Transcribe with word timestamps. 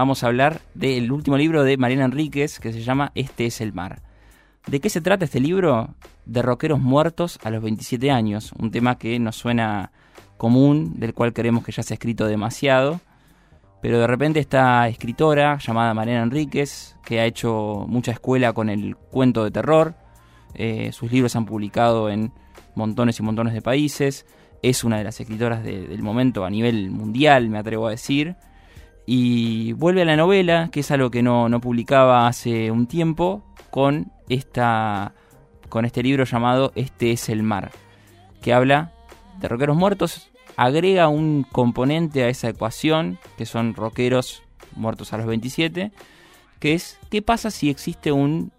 vamos 0.00 0.24
a 0.24 0.28
hablar 0.28 0.62
del 0.72 1.12
último 1.12 1.36
libro 1.36 1.62
de 1.62 1.76
Mariana 1.76 2.06
Enríquez 2.06 2.58
que 2.58 2.72
se 2.72 2.80
llama 2.80 3.12
Este 3.14 3.44
es 3.44 3.60
el 3.60 3.74
mar. 3.74 4.00
¿De 4.66 4.80
qué 4.80 4.88
se 4.88 5.02
trata 5.02 5.26
este 5.26 5.40
libro? 5.40 5.94
De 6.24 6.40
rockeros 6.40 6.80
muertos 6.80 7.38
a 7.42 7.50
los 7.50 7.62
27 7.62 8.10
años, 8.10 8.52
un 8.58 8.70
tema 8.70 8.96
que 8.96 9.18
nos 9.18 9.36
suena 9.36 9.92
común, 10.38 10.98
del 10.98 11.12
cual 11.12 11.34
creemos 11.34 11.64
que 11.64 11.72
ya 11.72 11.82
se 11.82 11.92
ha 11.92 11.96
escrito 11.96 12.26
demasiado, 12.26 13.02
pero 13.82 14.00
de 14.00 14.06
repente 14.06 14.40
esta 14.40 14.88
escritora 14.88 15.58
llamada 15.58 15.92
Mariana 15.92 16.22
Enríquez, 16.22 16.96
que 17.04 17.20
ha 17.20 17.26
hecho 17.26 17.84
mucha 17.86 18.12
escuela 18.12 18.54
con 18.54 18.70
el 18.70 18.96
cuento 18.96 19.44
de 19.44 19.50
terror, 19.50 19.96
eh, 20.54 20.92
sus 20.92 21.12
libros 21.12 21.32
se 21.32 21.36
han 21.36 21.44
publicado 21.44 22.08
en 22.08 22.32
montones 22.74 23.18
y 23.18 23.22
montones 23.22 23.52
de 23.52 23.60
países, 23.60 24.24
es 24.62 24.82
una 24.82 24.96
de 24.96 25.04
las 25.04 25.20
escritoras 25.20 25.62
del 25.62 26.02
momento 26.02 26.46
a 26.46 26.48
nivel 26.48 26.90
mundial, 26.90 27.50
me 27.50 27.58
atrevo 27.58 27.86
a 27.86 27.90
decir, 27.90 28.36
y 29.12 29.72
vuelve 29.72 30.02
a 30.02 30.04
la 30.04 30.14
novela, 30.14 30.68
que 30.70 30.80
es 30.80 30.90
algo 30.92 31.10
que 31.10 31.20
no, 31.20 31.48
no 31.48 31.60
publicaba 31.60 32.28
hace 32.28 32.70
un 32.70 32.86
tiempo, 32.86 33.42
con, 33.72 34.12
esta, 34.28 35.14
con 35.68 35.84
este 35.84 36.04
libro 36.04 36.22
llamado 36.22 36.70
Este 36.76 37.10
es 37.10 37.28
el 37.28 37.42
mar, 37.42 37.72
que 38.40 38.52
habla 38.52 38.92
de 39.40 39.48
rockeros 39.48 39.76
muertos, 39.76 40.30
agrega 40.54 41.08
un 41.08 41.42
componente 41.42 42.22
a 42.22 42.28
esa 42.28 42.50
ecuación, 42.50 43.18
que 43.36 43.46
son 43.46 43.74
rockeros 43.74 44.44
muertos 44.76 45.12
a 45.12 45.18
los 45.18 45.26
27, 45.26 45.90
que 46.60 46.74
es 46.74 46.96
qué 47.10 47.20
pasa 47.20 47.50
si 47.50 47.68
existe 47.68 48.12
un 48.12 48.52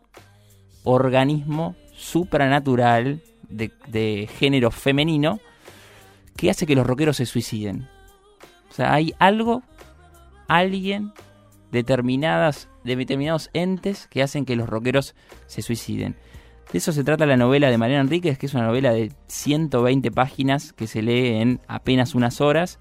organismo 0.84 1.78
supranatural 1.94 3.22
de, 3.48 3.72
de 3.88 4.28
género 4.38 4.70
femenino 4.70 5.40
que 6.36 6.50
hace 6.50 6.66
que 6.66 6.76
los 6.76 6.86
rockeros 6.86 7.16
se 7.16 7.26
suiciden. 7.26 7.88
O 8.70 8.74
sea, 8.74 8.94
hay 8.94 9.14
algo, 9.20 9.64
alguien, 10.58 11.14
determinadas, 11.72 12.70
de 12.84 12.96
determinados 12.96 13.50
entes 13.54 14.08
que 14.08 14.22
hacen 14.22 14.46
que 14.46 14.56
los 14.56 14.68
rockeros 14.68 15.16
se 15.48 15.62
suiciden. 15.62 16.16
De 16.72 16.78
eso 16.78 16.92
se 16.92 17.04
trata 17.04 17.26
la 17.26 17.38
novela 17.38 17.70
de 17.70 17.78
Mariana 17.78 18.02
Enríquez, 18.02 18.38
que 18.38 18.46
es 18.46 18.54
una 18.54 18.66
novela 18.66 18.94
de 18.94 19.12
120 19.28 20.12
páginas 20.12 20.74
que 20.74 20.88
se 20.88 21.02
lee 21.02 21.42
en 21.42 21.60
apenas 21.68 22.16
unas 22.16 22.42
horas, 22.42 22.80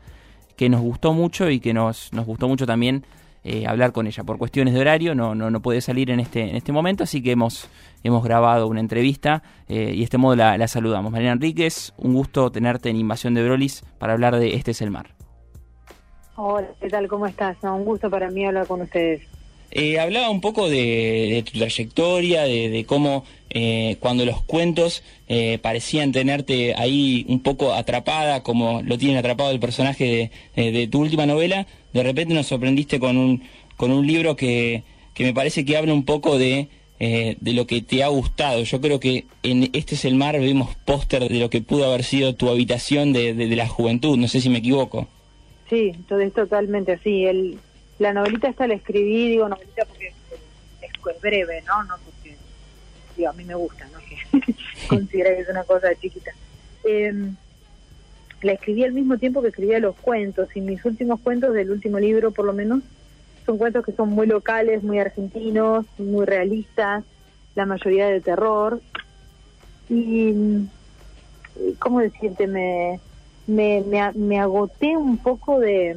que 0.56 0.68
nos 0.68 0.80
gustó 0.80 1.12
mucho 1.12 1.50
y 1.50 1.60
que 1.60 1.72
nos, 1.72 2.12
nos 2.12 2.26
gustó 2.26 2.48
mucho 2.48 2.66
también 2.66 3.04
eh, 3.42 3.66
hablar 3.66 3.92
con 3.92 4.06
ella. 4.06 4.22
Por 4.22 4.38
cuestiones 4.38 4.74
de 4.74 4.80
horario 4.80 5.14
no, 5.14 5.34
no, 5.34 5.50
no 5.50 5.62
puede 5.62 5.80
salir 5.80 6.10
en 6.10 6.20
este, 6.20 6.50
en 6.50 6.56
este 6.56 6.72
momento, 6.72 7.04
así 7.04 7.22
que 7.22 7.32
hemos, 7.32 7.68
hemos 8.04 8.22
grabado 8.22 8.66
una 8.66 8.80
entrevista 8.80 9.42
eh, 9.68 9.92
y 9.94 9.98
de 9.98 10.04
este 10.04 10.18
modo 10.18 10.36
la, 10.36 10.68
saludamos. 10.68 11.10
Mariana 11.10 11.32
Enríquez, 11.34 11.92
un 11.96 12.14
gusto 12.14 12.50
tenerte 12.50 12.90
en 12.90 12.96
Invasión 12.96 13.34
de 13.34 13.44
Brolis 13.44 13.82
para 13.98 14.12
hablar 14.12 14.36
de 14.38 14.54
Este 14.54 14.72
es 14.72 14.82
el 14.82 14.90
mar. 14.90 15.19
Hola, 16.42 16.68
¿qué 16.80 16.88
tal? 16.88 17.06
¿Cómo 17.06 17.26
estás? 17.26 17.58
un 17.62 17.84
gusto 17.84 18.08
para 18.08 18.30
mí 18.30 18.46
hablar 18.46 18.66
con 18.66 18.80
ustedes. 18.80 19.20
Eh, 19.72 20.00
hablaba 20.00 20.30
un 20.30 20.40
poco 20.40 20.70
de, 20.70 21.44
tu 21.44 21.58
trayectoria, 21.58 22.44
de, 22.44 22.82
cómo 22.88 23.24
eh, 23.50 23.98
cuando 24.00 24.24
los 24.24 24.42
cuentos 24.44 25.02
eh, 25.28 25.58
parecían 25.60 26.12
tenerte 26.12 26.74
ahí 26.76 27.26
un 27.28 27.40
poco 27.40 27.74
atrapada, 27.74 28.42
como 28.42 28.80
lo 28.80 28.96
tiene 28.96 29.18
atrapado 29.18 29.50
el 29.50 29.60
personaje 29.60 30.30
de, 30.56 30.88
tu 30.88 31.00
última 31.00 31.26
novela, 31.26 31.66
de 31.92 32.02
repente 32.02 32.32
nos 32.32 32.46
sorprendiste 32.46 32.98
con 32.98 33.18
un, 33.18 33.42
con 33.76 33.92
un 33.92 34.06
libro 34.06 34.34
que, 34.34 34.82
que 35.12 35.24
me 35.24 35.34
parece 35.34 35.66
que 35.66 35.76
habla 35.76 35.92
un 35.92 36.06
poco 36.06 36.38
de, 36.38 36.68
de 36.98 37.52
lo 37.52 37.66
que 37.66 37.82
te 37.82 38.02
ha 38.02 38.08
gustado. 38.08 38.62
Yo 38.62 38.80
creo 38.80 38.98
que 38.98 39.26
en 39.42 39.68
Este 39.74 39.94
es 39.94 40.06
el 40.06 40.14
mar 40.14 40.40
vemos 40.40 40.74
póster 40.86 41.28
de 41.28 41.38
lo 41.38 41.50
que 41.50 41.60
pudo 41.60 41.84
haber 41.84 42.02
sido 42.02 42.34
tu 42.34 42.48
habitación 42.48 43.12
de, 43.12 43.34
de 43.34 43.56
la 43.56 43.68
juventud, 43.68 44.16
no 44.16 44.26
sé 44.26 44.40
si 44.40 44.48
me 44.48 44.60
equivoco. 44.60 45.06
Sí, 45.70 45.92
todo 46.08 46.18
es 46.20 46.32
totalmente 46.34 46.92
así. 46.92 47.24
El, 47.26 47.58
la 48.00 48.12
novelita 48.12 48.48
esta 48.48 48.66
la 48.66 48.74
escribí, 48.74 49.28
digo 49.30 49.48
novelita 49.48 49.84
porque 49.86 50.08
es, 50.08 51.20
breve, 51.22 51.62
¿no? 51.66 51.82
No 51.84 51.94
porque, 52.04 52.36
digo, 53.16 53.30
a 53.30 53.32
mí 53.32 53.44
me 53.44 53.54
gusta, 53.54 53.88
¿no? 53.92 53.98
Que 54.00 54.54
considera 54.88 55.34
que 55.34 55.42
es 55.42 55.48
una 55.48 55.62
cosa 55.62 55.94
chiquita. 55.94 56.32
Em, 56.84 57.36
la 58.42 58.52
escribí 58.52 58.84
al 58.84 58.92
mismo 58.92 59.16
tiempo 59.16 59.42
que 59.42 59.48
escribía 59.48 59.78
los 59.78 59.94
cuentos 59.96 60.48
y 60.56 60.60
mis 60.60 60.84
últimos 60.84 61.20
cuentos 61.20 61.54
del 61.54 61.70
último 61.70 61.98
libro 61.98 62.30
por 62.30 62.46
lo 62.46 62.54
menos 62.54 62.82
son 63.44 63.58
cuentos 63.58 63.84
que 63.84 63.92
son 63.92 64.08
muy 64.08 64.26
locales, 64.26 64.82
muy 64.82 64.98
argentinos, 64.98 65.86
muy 65.98 66.24
realistas, 66.24 67.04
la 67.54 67.66
mayoría 67.66 68.06
de 68.08 68.20
terror. 68.20 68.80
Y, 69.88 70.66
¿cómo 71.78 72.00
decirte? 72.00 72.46
Me, 72.46 72.98
me, 73.50 73.82
me, 73.82 74.12
me 74.12 74.38
agoté 74.38 74.96
un 74.96 75.18
poco 75.18 75.58
de 75.58 75.96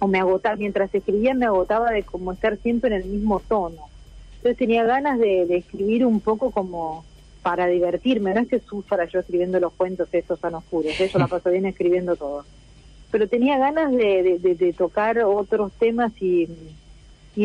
o 0.00 0.08
me 0.08 0.18
agotaba, 0.18 0.56
mientras 0.56 0.94
escribía 0.94 1.34
me 1.34 1.46
agotaba 1.46 1.90
de 1.90 2.02
como 2.02 2.32
estar 2.32 2.56
siempre 2.58 2.94
en 2.94 3.02
el 3.02 3.08
mismo 3.08 3.40
tono. 3.40 3.88
Entonces 4.36 4.58
tenía 4.58 4.84
ganas 4.84 5.18
de, 5.18 5.42
escribir 5.56 6.04
un 6.04 6.20
poco 6.20 6.50
como 6.50 7.04
para 7.42 7.66
divertirme, 7.66 8.32
no 8.34 8.40
es 8.40 8.48
que 8.48 8.60
sufra 8.60 9.06
yo 9.06 9.20
escribiendo 9.20 9.60
los 9.60 9.72
cuentos 9.74 10.08
estos 10.12 10.40
tan 10.40 10.54
oscuros, 10.54 10.98
eso 10.98 11.18
la 11.18 11.26
paso 11.26 11.50
bien 11.50 11.66
escribiendo 11.66 12.16
todo. 12.16 12.44
Pero 13.10 13.28
tenía 13.28 13.58
ganas 13.58 13.92
de, 13.92 14.74
tocar 14.76 15.18
otros 15.20 15.72
temas 15.72 16.12
y, 16.20 16.48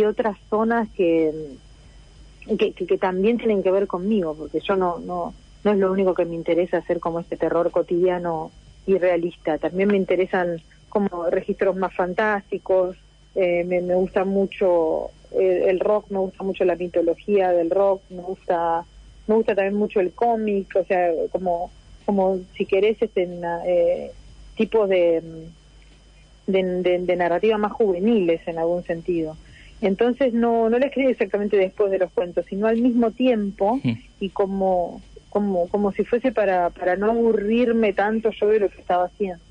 otras 0.06 0.38
zonas 0.50 0.88
que, 0.96 1.34
que, 2.58 2.74
que, 2.74 2.98
también 2.98 3.38
tienen 3.38 3.62
que 3.62 3.72
ver 3.72 3.88
conmigo, 3.88 4.36
porque 4.36 4.60
yo 4.62 4.76
no, 4.76 5.00
no, 5.00 5.34
no 5.64 5.72
es 5.72 5.78
lo 5.78 5.92
único 5.92 6.14
que 6.14 6.26
me 6.26 6.36
interesa 6.36 6.78
hacer 6.78 7.00
como 7.00 7.20
este 7.20 7.38
terror 7.38 7.72
cotidiano 7.72 8.52
y 8.86 8.98
realista, 8.98 9.58
también 9.58 9.90
me 9.90 9.98
interesan 9.98 10.62
como 10.90 11.30
registros 11.30 11.76
más 11.76 11.94
fantásticos, 11.94 12.98
eh, 13.36 13.64
me, 13.64 13.82
me, 13.82 13.96
gusta 13.96 14.26
mucho 14.26 15.12
el, 15.32 15.80
rock, 15.80 16.10
me 16.10 16.20
gusta 16.20 16.44
mucho 16.44 16.66
la 16.66 16.76
mitología 16.76 17.52
del 17.52 17.70
rock, 17.70 18.02
me 18.10 18.22
gusta 18.22 18.86
me 19.28 19.36
gusta 19.36 19.54
también 19.54 19.76
mucho 19.76 20.00
el 20.00 20.12
cómic, 20.12 20.76
o 20.76 20.84
sea, 20.86 21.12
como 21.32 21.72
como 22.06 22.40
si 22.58 22.66
querés 22.66 23.00
este 23.02 23.30
eh, 23.68 24.12
tipos 24.58 24.90
de 24.90 25.22
de, 26.48 27.00
de, 27.00 27.16
narrativa 27.16 27.60
más 27.60 27.72
juveniles 27.74 28.42
en 28.48 28.58
algún 28.58 28.84
sentido. 28.84 29.38
Entonces 29.82 30.34
no 30.34 30.70
no 30.70 30.80
le 30.80 30.88
escribí 30.88 31.12
exactamente 31.12 31.56
después 31.58 31.92
de 31.92 32.00
los 32.00 32.12
cuentos, 32.12 32.46
sino 32.50 32.66
al 32.66 32.82
mismo 32.82 33.12
tiempo 33.12 33.80
y 34.20 34.30
como 34.30 35.02
como 35.30 35.68
como 35.68 35.92
si 35.92 36.04
fuese 36.04 36.32
para 36.32 36.70
para 36.70 36.96
no 36.96 37.12
aburrirme 37.12 37.94
tanto 37.94 38.32
yo 38.32 38.48
de 38.48 38.60
lo 38.60 38.70
que 38.70 38.82
estaba 38.82 39.06
haciendo. 39.06 39.44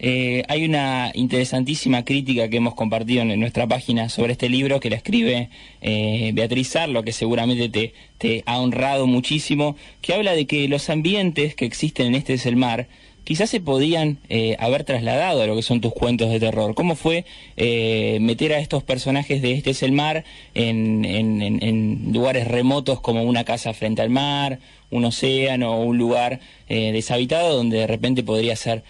Eh, 0.00 0.44
hay 0.48 0.64
una 0.64 1.10
interesantísima 1.14 2.04
crítica 2.04 2.48
que 2.48 2.58
hemos 2.58 2.74
compartido 2.74 3.22
en 3.22 3.40
nuestra 3.40 3.66
página 3.66 4.08
sobre 4.08 4.32
este 4.32 4.48
libro 4.48 4.78
que 4.78 4.90
la 4.90 4.96
escribe 4.96 5.50
eh, 5.80 6.30
Beatriz 6.34 6.76
Arlo, 6.76 7.02
que 7.02 7.12
seguramente 7.12 7.68
te, 7.68 7.94
te, 8.16 8.44
ha 8.46 8.60
honrado 8.60 9.08
muchísimo, 9.08 9.76
que 10.00 10.14
habla 10.14 10.34
de 10.34 10.46
que 10.46 10.68
los 10.68 10.88
ambientes 10.88 11.56
que 11.56 11.64
existen 11.64 12.08
en 12.08 12.14
este 12.14 12.34
es 12.34 12.46
el 12.46 12.54
mar 12.54 12.86
quizás 13.28 13.50
se 13.50 13.60
podían 13.60 14.16
eh, 14.30 14.56
haber 14.58 14.84
trasladado 14.84 15.42
a 15.42 15.46
lo 15.46 15.54
que 15.54 15.60
son 15.60 15.82
tus 15.82 15.92
cuentos 15.92 16.30
de 16.30 16.40
terror. 16.40 16.74
¿Cómo 16.74 16.96
fue 16.96 17.26
eh, 17.58 18.16
meter 18.22 18.54
a 18.54 18.58
estos 18.58 18.82
personajes 18.82 19.42
de 19.42 19.52
Este 19.52 19.72
es 19.72 19.82
el 19.82 19.92
mar 19.92 20.24
en, 20.54 21.04
en, 21.04 22.10
lugares 22.10 22.48
remotos 22.48 23.02
como 23.02 23.24
una 23.24 23.44
casa 23.44 23.74
frente 23.74 24.00
al 24.00 24.08
mar, 24.08 24.60
un 24.90 25.04
océano 25.04 25.76
o 25.76 25.82
un 25.82 25.98
lugar 25.98 26.40
eh, 26.70 26.90
deshabitado 26.92 27.54
donde 27.54 27.80
de 27.80 27.86
repente 27.86 28.24
ser, 28.56 28.82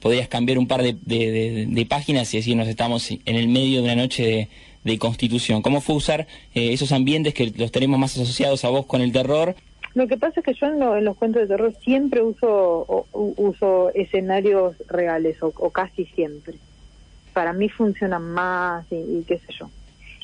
podrías 0.00 0.28
cambiar 0.28 0.60
un 0.60 0.68
par 0.68 0.84
de, 0.84 1.86
páginas 1.88 2.32
y 2.32 2.36
decir 2.36 2.56
nos 2.56 2.68
estamos 2.68 3.10
en 3.10 3.34
el 3.34 3.48
medio 3.48 3.78
de 3.78 3.86
una 3.86 3.96
noche 3.96 4.46
de 4.84 4.98
constitución? 4.98 5.62
¿Cómo 5.62 5.80
fue 5.80 5.96
usar 5.96 6.28
esos 6.54 6.92
ambientes 6.92 7.34
que 7.34 7.52
los 7.56 7.72
tenemos 7.72 7.98
más 7.98 8.16
asociados 8.16 8.64
a 8.64 8.68
vos 8.68 8.86
con 8.86 9.00
el 9.00 9.10
terror 9.10 9.56
lo 9.94 10.06
que 10.06 10.16
pasa 10.16 10.40
es 10.40 10.46
que 10.46 10.54
yo 10.54 10.66
en, 10.66 11.04
los 11.04 11.16
cuentos 11.16 11.42
de 11.42 11.48
terror 11.48 11.74
siempre 11.80 12.22
uso 12.22 13.06
uso 13.12 13.90
escenarios 13.94 14.76
reales 14.88 15.38
o, 15.42 15.70
casi 15.70 16.04
siempre. 16.06 16.54
Para 17.32 17.52
mí 17.52 17.68
funcionan 17.68 18.22
más 18.22 18.86
y, 18.90 19.24
qué 19.26 19.38
sé 19.38 19.52
yo. 19.58 19.70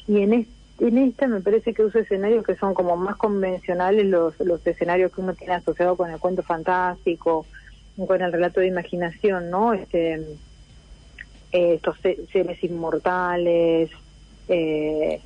Y 0.07 0.21
en, 0.21 0.47
en 0.81 0.99
esta 0.99 1.27
me 1.27 1.41
parece 1.41 1.75
que 1.75 1.83
uso 1.83 1.99
escenarios 1.99 2.45
que 2.45 2.55
son 2.55 2.75
como 2.75 2.97
más 2.97 3.17
convencionales 3.17 4.07
los, 4.07 4.39
los 4.41 4.65
escenarios 4.67 5.13
que 5.13 5.21
uno 5.21 5.35
tiene 5.35 5.55
asociado 5.55 5.97
con 5.97 6.11
el 6.11 6.21
cuento 6.21 6.43
fantástico, 6.43 7.45
con 8.07 8.21
el 8.21 8.33
relato 8.33 8.61
de 8.61 8.69
imaginación, 8.69 9.51
¿no? 9.51 9.73
Este, 9.73 10.15
eh, 11.53 11.75
estos 11.75 11.97
seres 12.01 12.63
inmortales, 12.63 13.91
eh, 14.49 15.21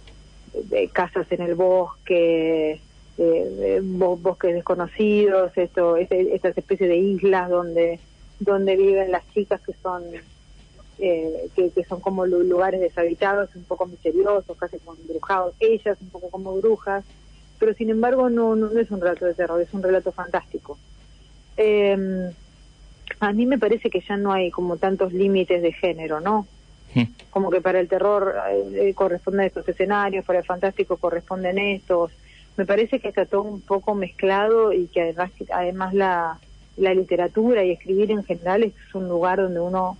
casas 0.92 1.30
en 1.30 1.42
el 1.42 1.54
bosque, 1.54 2.80
eh, 3.20 3.80
bosques 3.82 4.54
desconocidos, 4.54 5.52
esto, 5.56 5.96
este, 5.96 6.34
estas 6.34 6.56
especies 6.56 6.88
de 6.88 6.96
islas 6.96 7.50
donde 7.50 8.00
donde 8.40 8.74
viven 8.74 9.12
las 9.12 9.22
chicas 9.32 9.60
que 9.60 9.74
son 9.82 10.02
eh, 10.98 11.48
que, 11.54 11.72
son 11.84 12.00
como 12.00 12.26
lugares 12.26 12.80
deshabitados, 12.80 13.54
un 13.54 13.64
poco 13.64 13.86
misteriosos, 13.86 14.56
casi 14.58 14.78
como 14.78 14.98
embrujados, 15.00 15.54
ellas 15.60 15.96
un 16.00 16.10
poco 16.10 16.28
como 16.28 16.54
brujas, 16.56 17.04
pero 17.58 17.72
sin 17.74 17.90
embargo 17.90 18.28
no, 18.28 18.54
no, 18.54 18.78
es 18.78 18.90
un 18.90 19.00
relato 19.00 19.24
de 19.24 19.34
terror, 19.34 19.60
es 19.60 19.72
un 19.72 19.82
relato 19.82 20.12
fantástico. 20.12 20.78
Em, 21.56 22.30
a 23.18 23.32
mí 23.32 23.46
me 23.46 23.58
parece 23.58 23.88
que 23.88 24.00
ya 24.00 24.16
no 24.16 24.32
hay 24.32 24.50
como 24.50 24.76
tantos 24.76 25.12
límites 25.12 25.62
de 25.62 25.72
género, 25.72 26.20
¿no? 26.20 26.46
Hmm. 26.94 27.04
Como 27.30 27.50
que 27.50 27.60
para 27.60 27.80
el 27.80 27.88
terror 27.88 28.34
eh, 28.50 28.92
corresponden 28.94 29.46
estos 29.46 29.66
escenarios, 29.68 30.24
para 30.24 30.40
el 30.40 30.44
fantástico 30.44 30.96
corresponden 30.96 31.58
estos. 31.58 32.12
Me 32.56 32.66
parece 32.66 33.00
que 33.00 33.08
está 33.08 33.26
todo 33.26 33.42
un 33.42 33.60
poco 33.60 33.94
mezclado 33.94 34.72
y 34.72 34.86
que 34.86 35.02
además, 35.02 35.30
además 35.52 35.94
la, 35.94 36.38
la 36.76 36.94
literatura 36.94 37.64
y 37.64 37.70
escribir 37.70 38.10
en 38.10 38.24
general 38.24 38.62
es 38.64 38.74
un 38.94 39.08
lugar 39.08 39.38
donde 39.40 39.60
uno 39.60 39.96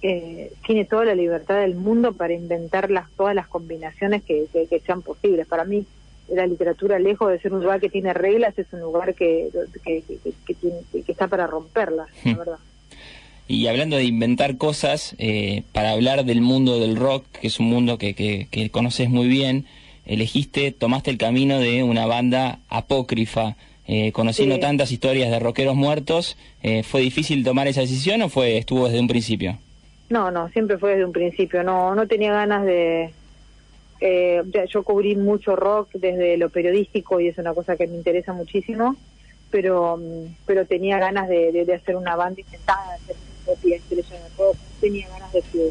eh, 0.00 0.52
tiene 0.64 0.84
toda 0.84 1.04
la 1.04 1.14
libertad 1.14 1.60
del 1.60 1.74
mundo 1.74 2.12
para 2.12 2.32
inventar 2.32 2.90
las, 2.90 3.10
todas 3.12 3.34
las 3.34 3.48
combinaciones 3.48 4.22
que, 4.22 4.46
que, 4.52 4.80
sean 4.80 5.02
posibles. 5.02 5.46
Para 5.46 5.64
mí, 5.64 5.86
la 6.28 6.46
literatura, 6.46 6.98
lejos 6.98 7.30
de 7.30 7.40
ser 7.40 7.52
un 7.52 7.62
lugar 7.62 7.80
que 7.80 7.88
tiene 7.88 8.14
reglas, 8.14 8.56
es 8.58 8.72
un 8.72 8.80
lugar 8.80 9.14
que, 9.14 9.48
que, 9.84 10.04
que 10.46 11.12
está 11.12 11.26
para 11.26 11.46
romperlas, 11.46 12.08
la 12.24 12.32
hmm. 12.32 12.38
verdad. 12.38 12.58
Y 13.50 13.66
hablando 13.66 13.96
de 13.96 14.04
inventar 14.04 14.58
cosas, 14.58 15.16
eh, 15.18 15.62
para 15.72 15.92
hablar 15.92 16.26
del 16.26 16.42
mundo 16.42 16.78
del 16.78 16.96
rock, 16.96 17.24
que 17.40 17.46
es 17.46 17.58
un 17.58 17.66
mundo 17.66 17.96
que, 17.96 18.14
que, 18.14 18.70
conoces 18.70 19.08
muy 19.08 19.26
bien, 19.26 19.64
elegiste, 20.08 20.72
tomaste 20.72 21.10
el 21.10 21.18
camino 21.18 21.58
de 21.58 21.82
una 21.82 22.06
banda 22.06 22.58
apócrifa. 22.68 23.56
Eh, 23.90 24.12
conociendo 24.12 24.58
tantas 24.58 24.92
historias 24.92 25.30
de 25.30 25.38
rockeros 25.38 25.74
muertos, 25.74 26.36
eh, 26.62 26.82
¿fue 26.82 27.00
difícil 27.00 27.42
tomar 27.42 27.68
esa 27.68 27.80
decisión 27.80 28.20
o 28.20 28.28
fue 28.28 28.58
estuvo 28.58 28.86
desde 28.86 29.00
un 29.00 29.08
principio? 29.08 29.58
No, 30.10 30.30
no, 30.30 30.48
siempre 30.50 30.76
fue 30.76 30.90
desde 30.90 31.06
un 31.06 31.12
principio. 31.12 31.62
No, 31.62 31.94
no 31.94 32.06
tenía 32.06 32.32
ganas 32.32 32.66
de. 32.66 33.10
yo 34.70 34.82
cubrí 34.82 35.16
mucho 35.16 35.56
rock 35.56 35.90
desde 35.94 36.36
lo 36.36 36.50
periodístico 36.50 37.18
y 37.20 37.28
es 37.28 37.38
una 37.38 37.54
cosa 37.54 37.76
que 37.76 37.86
me 37.86 37.96
interesa 37.96 38.34
muchísimo, 38.34 38.96
pero 39.50 39.98
pero 40.44 40.66
tenía 40.66 40.98
ganas 40.98 41.28
de, 41.28 41.52
de, 41.52 41.74
hacer 41.74 41.96
una 41.96 42.14
banda 42.14 42.40
intentada, 42.40 42.94
hacer 42.94 43.16
propia 43.44 43.78
tenía 44.80 45.08
ganas 45.08 45.32
de 45.32 45.42
que, 45.42 45.70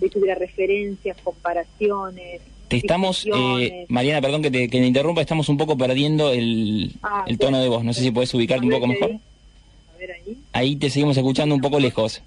de 0.00 0.10
que 0.10 0.18
hubiera 0.18 0.36
referencias, 0.36 1.16
comparaciones. 1.22 2.40
Te 2.68 2.76
estamos, 2.76 3.26
eh, 3.26 3.86
Mariana, 3.88 4.20
perdón 4.20 4.42
que 4.42 4.50
te, 4.50 4.68
que 4.68 4.76
interrumpa, 4.78 5.22
estamos 5.22 5.48
un 5.48 5.56
poco 5.56 5.78
perdiendo 5.78 6.30
el, 6.32 6.94
ah, 7.02 7.24
el 7.26 7.38
tono 7.38 7.60
de 7.60 7.68
voz. 7.68 7.82
No 7.82 7.94
sé 7.94 8.02
si 8.02 8.10
puedes 8.10 8.32
ubicarte 8.34 8.64
un 8.64 8.72
poco 8.72 8.86
mejor. 8.86 9.12
A 9.12 9.98
ver 9.98 10.12
ahí. 10.12 10.38
Ahí 10.52 10.76
te 10.76 10.90
seguimos 10.90 11.16
escuchando 11.16 11.54
un 11.54 11.62
poco 11.62 11.80
lejos. 11.80 12.20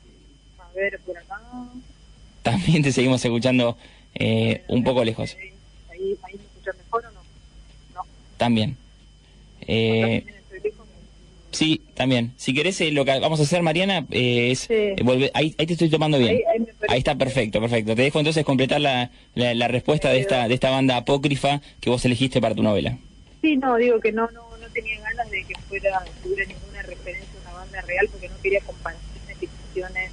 A 0.59 0.71
ver, 0.73 0.99
por 1.05 1.17
acá. 1.17 1.39
También 2.41 2.81
te 2.81 2.91
seguimos 2.91 3.23
escuchando 3.23 3.77
eh, 4.15 4.63
un 4.67 4.83
poco 4.83 5.03
lejos. 5.03 5.38
Ahí, 5.39 6.17
ahí 6.23 6.35
me 6.35 6.43
escuchas 6.43 6.75
mejor 6.77 7.05
o 7.05 7.11
no? 7.11 7.21
No. 7.93 8.01
También. 8.38 8.75
Eh, 9.67 10.25
Sí, 11.51 11.81
también. 11.94 12.33
Si 12.38 12.53
querés, 12.53 12.80
eh, 12.81 12.92
lo 12.92 13.03
que 13.03 13.19
vamos 13.19 13.39
a 13.39 13.44
hacer, 13.44 13.62
Mariana, 13.62 14.06
eh, 14.09 14.51
es 14.51 14.69
eh, 14.69 14.95
volver. 15.03 15.31
Ahí, 15.33 15.53
ahí, 15.57 15.65
te 15.65 15.74
estoy 15.74 15.89
tomando 15.89 16.18
bien. 16.18 16.42
Ahí, 16.88 17.00
está 17.00 17.15
perfecto, 17.15 17.59
perfecto. 17.59 17.95
Te 17.95 18.03
dejo 18.03 18.19
entonces 18.19 18.45
completar 18.45 18.80
la, 18.80 19.12
la, 19.36 19.68
respuesta 19.68 20.09
de 20.09 20.19
esta 20.19 20.48
de 20.48 20.53
esta 20.53 20.69
banda 20.69 20.98
apócrifa 20.98 21.62
que 21.80 21.89
vos 21.89 22.03
elegiste 22.06 22.42
para 22.42 22.56
tu 22.56 22.63
novela. 22.63 22.98
Sí, 23.42 23.57
no, 23.57 23.75
digo 23.75 24.00
que 24.00 24.12
no 24.12 24.30
no, 24.31 24.57
no 24.57 24.68
tenía 24.74 25.00
ganas 25.01 25.30
de 25.30 25.44
que 25.44 25.56
fuera 25.68 26.03
tuviera 26.24 26.45
ninguna 26.45 26.81
referencia 26.83 27.39
a 27.39 27.50
una 27.50 27.59
banda 27.59 27.81
real 27.81 28.07
porque 28.12 28.30
no 28.30 28.36
quería 28.42 28.62
comparaciones, 28.62 29.39
discusiones, 29.39 30.12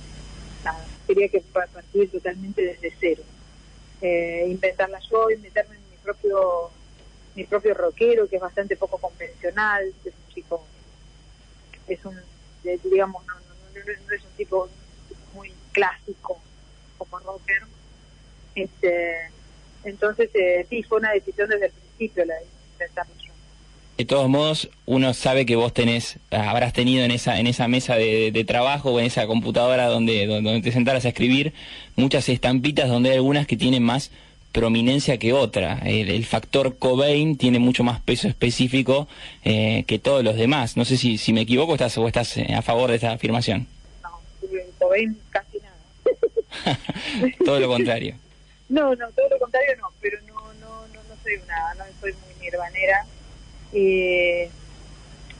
nada. 0.64 0.85
Quería 1.06 1.29
que 1.29 1.40
partir 1.40 2.11
totalmente 2.11 2.62
desde 2.62 2.93
cero. 2.99 3.23
Eh, 4.00 4.46
inventarla 4.49 4.99
yo, 5.11 5.31
inventarme 5.31 5.76
en 5.76 5.90
mi 5.90 5.96
propio 6.02 6.70
mi 7.35 7.44
propio 7.44 7.73
rockero, 7.75 8.29
que 8.29 8.37
es 8.37 8.43
bastante 8.43 8.76
poco 8.76 8.99
convencional, 8.99 9.85
es 10.05 10.06
un 10.06 10.35
chico 10.35 10.67
es 11.88 12.05
un, 12.05 12.17
digamos, 12.85 13.25
no, 13.26 13.35
no, 13.35 14.14
es 14.14 14.25
un 14.25 14.37
tipo 14.37 14.69
muy 15.35 15.52
clásico 15.73 16.40
como 16.96 17.19
rocker. 17.20 17.62
Este, 18.55 19.31
entonces, 19.85 20.31
eh, 20.35 20.67
sí, 20.69 20.82
fue 20.82 20.99
una 20.99 21.12
decisión 21.12 21.49
desde 21.49 21.67
el 21.67 21.73
principio 21.73 22.25
la 22.25 22.35
de 22.35 22.46
De 23.96 24.05
todos 24.05 24.29
modos, 24.29 24.70
uno 24.87 25.14
sabe 25.14 25.46
que 25.46 25.56
vos 25.56 25.73
tenés, 25.73 26.19
habrás 26.31 26.73
tenido 26.73 27.05
en 27.05 27.11
esa, 27.11 27.38
en 27.38 27.46
esa 27.46 27.69
mesa 27.69 27.96
de, 27.96 28.44
trabajo 28.46 28.93
o 28.93 29.00
en 29.00 29.06
esa 29.06 29.26
computadora 29.26 29.87
donde, 29.87 30.26
donde 30.26 30.61
te 30.61 30.73
sentaras 30.73 31.05
a 31.05 31.08
escribir 31.08 31.55
muchas 31.96 32.29
estampitas 32.29 32.88
donde 32.88 33.11
hay 33.11 33.17
algunas 33.17 33.46
que 33.46 33.56
tienen 33.56 33.82
más 33.82 34.11
prominencia 34.52 35.18
que 35.18 35.32
otra. 35.32 35.80
El, 35.84 36.24
factor 36.24 36.78
Cobain 36.78 37.36
tiene 37.36 37.58
mucho 37.58 37.84
más 37.84 38.00
peso 38.00 38.28
específico 38.28 39.08
eh, 39.44 39.84
que 39.86 39.98
todos 39.98 40.24
los 40.24 40.36
demás. 40.36 40.76
No 40.76 40.84
sé 40.84 40.96
si, 40.96 41.18
si 41.18 41.32
me 41.32 41.42
equivoco 41.42 41.74
estás, 41.74 41.96
o 41.98 42.06
estás 42.06 42.36
eh, 42.36 42.54
a 42.54 42.62
favor 42.62 42.90
de 42.90 42.96
esta 42.96 43.12
afirmación. 43.12 43.66
No, 44.02 44.20
Cobain 44.78 45.18
casi 45.30 45.58
nada. 45.58 46.78
todo 47.44 47.60
lo 47.60 47.68
contrario. 47.68 48.14
No, 48.70 48.94
no, 48.94 49.08
todo 49.12 49.26
lo 49.30 49.38
contrario 49.38 49.74
no, 49.78 49.90
pero 49.98 50.18
no, 50.26 50.34
no, 50.60 50.86
no, 50.88 51.02
no 51.08 51.22
soy 51.22 51.36
una, 51.36 51.72
no 51.78 51.84
soy 52.02 52.12
muy 52.12 52.34
nirvanera. 52.38 53.06
Eh, 53.72 54.50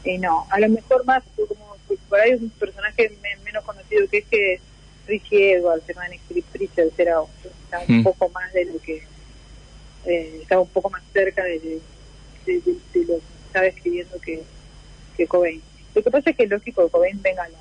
y 0.02 0.16
no, 0.16 0.46
a 0.49 0.58
lo 0.58 0.70
mejor 0.70 1.04
más, 1.04 1.22
como 1.37 1.76
por 2.08 2.20
ahí 2.20 2.31
es 2.31 2.40
un 2.40 2.49
personaje 2.50 3.12
menos 3.44 3.64
conocido 3.64 4.08
que 4.08 4.19
es 4.19 4.25
que 4.26 4.61
Richie 5.08 5.55
Edwards, 5.55 5.88
hermano 5.88 6.14
Pritchard, 6.52 6.90
era 6.99 7.22
estaba 7.64 7.84
un 7.88 7.99
mm. 8.00 8.05
poco 8.05 8.28
más 8.28 8.52
de 8.52 8.66
lo 8.66 8.78
que 8.81 9.02
eh, 10.05 10.38
estaba 10.43 10.60
un 10.60 10.69
poco 10.69 10.90
más 10.90 11.02
cerca 11.12 11.43
de, 11.43 11.58
de, 11.58 11.81
de, 12.46 12.60
lo 13.06 13.14
que 13.14 13.22
estaba 13.46 13.66
escribiendo 13.66 14.20
que, 14.20 14.43
que 15.16 15.26
Cobain. 15.26 15.62
Lo 15.94 16.02
que 16.02 16.10
pasa 16.10 16.31
es 16.31 16.37
que 16.37 16.44
es 16.44 16.50
lógico 16.50 16.84
que 16.84 16.90
Cobain 16.90 17.20
venga 17.22 17.43
a 17.44 17.49
la, 17.49 17.58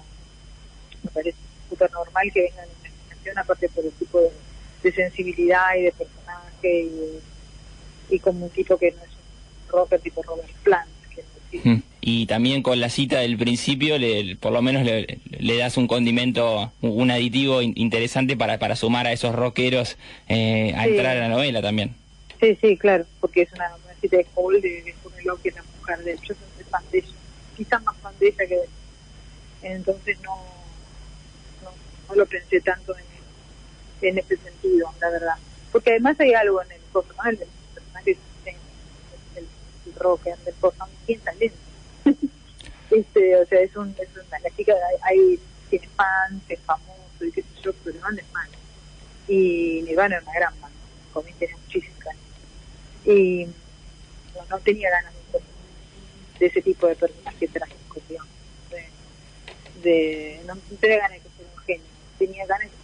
me 1.03 1.09
parece 1.11 1.37
súper 1.69 1.91
normal 1.91 2.31
que 2.33 2.41
venga 2.41 2.61
a 2.61 2.65
la 2.65 2.71
imaginación, 2.89 3.37
aparte 3.37 3.69
por 3.69 3.85
el 3.85 3.91
tipo 3.93 4.21
de, 4.21 4.31
sensibilidad 4.93 5.75
y 5.75 5.81
de 5.81 5.91
personaje 5.91 6.83
y, 6.83 7.19
y 8.09 8.19
como 8.19 8.45
un 8.45 8.51
tipo 8.51 8.77
que 8.77 8.91
no 8.91 9.03
es 9.03 9.09
un 9.09 9.69
rocker 9.69 9.99
tipo 9.99 10.23
Robert 10.23 10.49
Plant. 10.63 10.89
Que 11.51 11.59
mm 11.59 11.96
y 12.09 12.25
también 12.25 12.63
con 12.63 12.79
la 12.79 12.89
cita 12.89 13.19
del 13.19 13.37
principio, 13.37 13.97
le, 13.97 14.37
por 14.37 14.53
lo 14.53 14.61
menos 14.61 14.85
le, 14.85 15.57
das 15.57 15.75
un 15.75 15.89
condimento, 15.89 16.71
un 16.79 17.11
aditivo 17.11 17.61
interesante 17.61 18.37
para, 18.37 18.59
para 18.59 18.77
sumar 18.77 19.07
a 19.07 19.11
esos 19.11 19.35
rockeros 19.35 19.97
eh, 20.29 20.73
a 20.77 20.87
entrar 20.87 21.17
a 21.17 21.19
la 21.19 21.27
novela 21.27 21.61
también. 21.61 21.95
Sí, 22.39 22.57
sí, 22.61 22.77
claro, 22.77 23.05
porque 23.19 23.41
es 23.41 23.51
una, 23.51 23.69
cita 23.99 24.15
de 24.15 24.23
Cole 24.33 24.61
de, 24.61 24.69
de 24.69 24.95
que 25.43 25.49
es 25.49 25.55
la 25.55 25.63
mujer 25.81 25.99
de. 26.05 26.15
Yo 26.15 26.33
soy 26.33 26.63
fan 26.71 26.83
de 26.93 26.99
ella, 26.99 27.07
quizás 27.57 27.83
más 27.83 27.97
fan 27.97 28.13
de 28.21 28.27
ella 28.29 28.37
que 28.37 28.55
de 28.55 28.61
él. 28.63 28.69
Entonces 29.63 30.17
no, 30.21 30.45
no, 32.07 32.15
lo 32.15 32.25
pensé 32.25 32.61
tanto 32.61 32.95
en, 32.97 34.07
en 34.07 34.17
ese 34.17 34.37
sentido, 34.37 34.93
la 35.01 35.09
verdad. 35.09 35.35
Porque 35.73 35.89
además 35.89 36.17
hay 36.21 36.33
algo 36.35 36.61
en 36.61 36.71
el 36.71 36.81
personaje, 36.93 37.31
el 37.31 37.73
personaje 37.73 38.17
el, 38.45 38.55
el, 39.35 39.47
el 39.87 39.95
rocker 39.99 40.37
del 40.37 40.53
personaje, 40.53 40.93
bien 41.05 41.19
talento 41.19 41.66
este, 42.91 43.35
o 43.35 43.45
sea, 43.45 43.61
es, 43.61 43.75
un, 43.75 43.95
es 43.99 44.09
una, 44.13 44.39
la 44.39 44.49
chica 44.55 44.73
hay, 45.03 45.39
tiene 45.69 45.87
fans, 45.95 46.43
es 46.49 46.59
famoso 46.61 47.25
y 47.25 47.31
qué 47.31 47.41
sé 47.41 47.47
yo, 47.63 47.73
pero 47.83 47.99
no 47.99 48.09
es 48.09 48.31
mal. 48.31 48.49
Y 49.27 49.81
Nirvana 49.85 50.15
era 50.15 50.23
una 50.23 50.33
gran 50.33 50.61
banda, 50.61 50.77
Comín 51.13 51.35
tenía 51.35 51.57
muchísimos 51.57 51.99
ganas. 51.99 52.21
Y 53.05 53.45
no, 54.35 54.45
no, 54.49 54.59
tenía 54.59 54.89
ganas 54.89 55.13
de, 55.33 55.39
de 56.39 56.45
ese 56.45 56.61
tipo 56.61 56.87
de 56.87 56.95
personaje 56.95 57.47
trágico, 57.47 58.01
digamos. 58.07 58.31
De, 58.69 59.89
de, 59.89 60.41
no, 60.45 60.55
no 60.55 60.61
tenía 60.79 60.97
ganas 60.97 61.17
de 61.17 61.23
que 61.23 61.29
fuera 61.29 61.51
un 61.55 61.63
genio, 61.63 61.85
tenía 62.17 62.45
ganas 62.45 62.71
de 62.71 62.76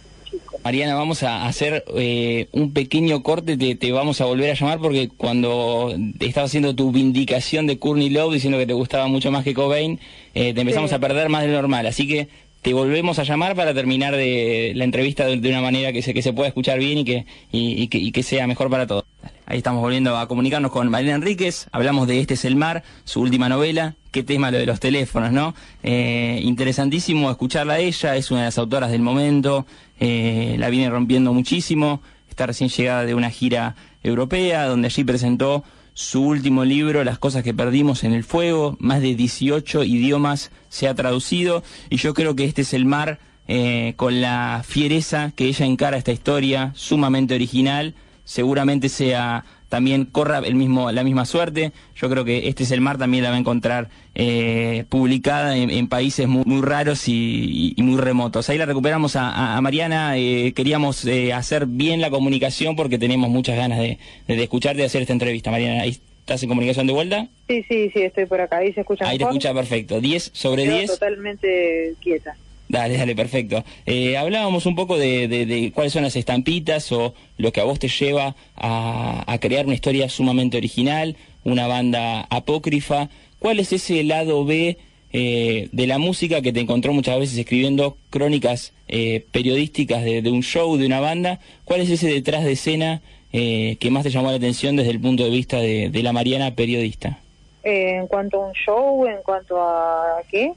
Mariana, 0.64 0.94
vamos 0.94 1.22
a 1.22 1.46
hacer 1.46 1.84
eh, 1.96 2.48
un 2.52 2.72
pequeño 2.72 3.22
corte, 3.22 3.56
te, 3.56 3.74
te, 3.74 3.92
vamos 3.92 4.20
a 4.20 4.24
volver 4.24 4.50
a 4.50 4.54
llamar 4.54 4.78
porque 4.78 5.08
cuando 5.08 5.94
estabas 6.20 6.50
haciendo 6.50 6.74
tu 6.74 6.90
vindicación 6.90 7.66
de 7.66 7.78
Courtney 7.78 8.08
Love 8.08 8.34
diciendo 8.34 8.58
que 8.58 8.66
te 8.66 8.72
gustaba 8.72 9.06
mucho 9.06 9.30
más 9.30 9.44
que 9.44 9.52
Cobain, 9.52 10.00
eh, 10.34 10.54
te 10.54 10.60
empezamos 10.62 10.92
a 10.92 10.98
perder 10.98 11.28
más 11.28 11.42
de 11.42 11.48
lo 11.48 11.54
normal, 11.54 11.86
así 11.86 12.08
que 12.08 12.28
te 12.62 12.72
volvemos 12.72 13.18
a 13.18 13.24
llamar 13.24 13.54
para 13.54 13.74
terminar 13.74 14.16
de 14.16 14.72
la 14.74 14.84
entrevista 14.84 15.26
de, 15.26 15.48
una 15.50 15.60
manera 15.60 15.92
que 15.92 16.00
se, 16.00 16.14
que 16.14 16.22
se 16.22 16.32
pueda 16.32 16.48
escuchar 16.48 16.78
bien 16.78 16.96
y 16.96 17.04
que, 17.04 17.26
y, 17.52 17.88
que, 17.88 17.98
y 17.98 18.10
que 18.10 18.22
sea 18.22 18.46
mejor 18.46 18.70
para 18.70 18.86
todos. 18.86 19.04
Ahí 19.46 19.58
estamos 19.58 19.82
volviendo 19.82 20.16
a 20.16 20.26
comunicarnos 20.26 20.72
con 20.72 20.88
Mariana 20.88 21.16
Enríquez, 21.16 21.66
hablamos 21.70 22.08
de 22.08 22.18
Este 22.18 22.32
es 22.32 22.46
el 22.46 22.56
mar, 22.56 22.82
su 23.04 23.20
última 23.20 23.50
novela, 23.50 23.94
qué 24.10 24.22
tema 24.22 24.50
lo 24.50 24.56
de 24.56 24.64
los 24.64 24.80
teléfonos, 24.80 25.32
¿no? 25.32 25.54
Eh, 25.82 26.40
interesantísimo 26.42 27.30
escucharla 27.30 27.74
a 27.74 27.78
ella, 27.78 28.16
es 28.16 28.30
una 28.30 28.40
de 28.40 28.46
las 28.46 28.56
autoras 28.56 28.90
del 28.90 29.02
momento, 29.02 29.66
eh, 30.00 30.56
la 30.58 30.70
viene 30.70 30.88
rompiendo 30.88 31.34
muchísimo, 31.34 32.00
está 32.30 32.46
recién 32.46 32.70
llegada 32.70 33.04
de 33.04 33.14
una 33.14 33.28
gira 33.28 33.76
europea, 34.02 34.64
donde 34.64 34.86
allí 34.86 35.04
presentó 35.04 35.62
su 35.92 36.22
último 36.22 36.64
libro, 36.64 37.04
Las 37.04 37.18
cosas 37.18 37.42
que 37.42 37.52
perdimos 37.52 38.02
en 38.02 38.14
el 38.14 38.24
fuego, 38.24 38.78
más 38.80 39.02
de 39.02 39.14
18 39.14 39.84
idiomas 39.84 40.52
se 40.70 40.88
ha 40.88 40.94
traducido, 40.94 41.62
y 41.90 41.98
yo 41.98 42.14
creo 42.14 42.34
que 42.34 42.44
este 42.46 42.62
es 42.62 42.72
el 42.72 42.86
mar 42.86 43.18
eh, 43.46 43.92
con 43.96 44.22
la 44.22 44.62
fiereza 44.66 45.32
que 45.36 45.44
ella 45.44 45.66
encara 45.66 45.98
esta 45.98 46.12
historia, 46.12 46.72
sumamente 46.74 47.34
original, 47.34 47.94
seguramente 48.24 48.88
sea 48.88 49.44
también 49.68 50.04
corra 50.04 50.38
el 50.38 50.54
mismo 50.54 50.92
la 50.92 51.02
misma 51.02 51.26
suerte. 51.26 51.72
Yo 51.96 52.08
creo 52.08 52.24
que 52.24 52.48
este 52.48 52.62
es 52.62 52.70
el 52.70 52.80
mar 52.80 52.96
también 52.96 53.24
la 53.24 53.30
va 53.30 53.36
a 53.36 53.40
encontrar 53.40 53.88
eh, 54.14 54.84
publicada 54.88 55.56
en, 55.56 55.88
países 55.88 56.28
muy, 56.28 56.62
raros 56.62 57.08
y, 57.08 57.74
muy 57.78 58.00
remotos. 58.00 58.48
Ahí 58.48 58.58
la 58.58 58.66
recuperamos 58.66 59.16
a, 59.16 59.60
Mariana. 59.60 60.16
Eh, 60.16 60.52
queríamos 60.54 61.04
eh, 61.06 61.32
hacer 61.32 61.66
bien 61.66 62.00
la 62.00 62.10
comunicación 62.10 62.76
porque 62.76 62.98
tenemos 62.98 63.30
muchas 63.30 63.56
ganas 63.56 63.78
de, 63.80 63.98
de, 64.28 64.42
escucharte 64.42 64.82
y 64.82 64.84
hacer 64.84 65.02
esta 65.02 65.12
entrevista. 65.12 65.50
Mariana, 65.50 65.82
ahí 65.82 65.98
estás 66.20 66.42
en 66.42 66.48
comunicación 66.48 66.86
de 66.86 66.92
vuelta. 66.92 67.26
Sí, 67.48 67.64
sí, 67.68 67.90
sí, 67.92 68.02
estoy 68.02 68.26
por 68.26 68.40
acá. 68.40 68.58
Ahí 68.58 68.72
se 68.72 68.82
escucha. 68.82 69.08
Ahí 69.08 69.18
te 69.18 69.24
escucha 69.24 69.52
perfecto. 69.52 70.00
10 70.00 70.30
sobre 70.32 70.64
10. 70.64 70.90
Totalmente 70.92 71.94
quieta. 72.00 72.36
Dale, 72.68 72.96
dale, 72.96 73.14
perfecto. 73.14 73.62
Eh, 73.84 74.16
hablábamos 74.16 74.66
un 74.66 74.74
poco 74.74 74.96
de, 74.96 75.70
cuáles 75.74 75.92
son 75.92 76.02
las 76.02 76.16
estampitas 76.16 76.90
o 76.92 77.14
lo 77.36 77.52
que 77.52 77.60
a 77.60 77.64
vos 77.64 77.78
te 77.78 77.88
lleva 77.88 78.34
a, 78.56 79.38
crear 79.40 79.66
una 79.66 79.74
historia 79.74 80.08
sumamente 80.08 80.56
original, 80.56 81.16
una 81.44 81.66
banda 81.66 82.26
apócrifa. 82.30 83.10
¿Cuál 83.38 83.60
es 83.60 83.72
ese 83.72 84.02
lado 84.02 84.44
B 84.44 84.78
eh, 85.12 85.68
de 85.70 85.86
la 85.86 85.98
música 85.98 86.40
que 86.40 86.52
te 86.52 86.60
encontró 86.60 86.92
muchas 86.92 87.18
veces 87.18 87.36
escribiendo 87.36 87.98
crónicas 88.10 88.72
eh, 88.88 89.24
periodísticas 89.30 90.02
de, 90.02 90.22
un 90.30 90.42
show, 90.42 90.78
de 90.78 90.86
una 90.86 91.00
banda? 91.00 91.40
¿Cuál 91.64 91.82
es 91.82 91.90
ese 91.90 92.08
detrás 92.08 92.44
de 92.44 92.52
escena 92.52 93.02
que 93.30 93.88
más 93.90 94.04
te 94.04 94.10
llamó 94.10 94.30
la 94.30 94.36
atención 94.36 94.76
desde 94.76 94.92
el 94.92 95.00
punto 95.00 95.24
de 95.24 95.30
vista 95.30 95.58
de, 95.58 95.90
la 96.02 96.12
Mariana 96.12 96.54
periodista? 96.54 97.18
en 97.64 98.06
cuanto 98.08 98.42
a 98.42 98.48
un 98.48 98.52
show, 98.52 99.06
en 99.06 99.22
cuanto 99.22 99.58
a 99.58 100.20
qué? 100.30 100.52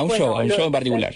A 0.00 0.02
un 0.02 0.10
show, 0.12 0.34
a 0.34 0.40
un 0.40 0.48
show 0.48 0.64
en 0.64 0.72
particular. 0.72 1.14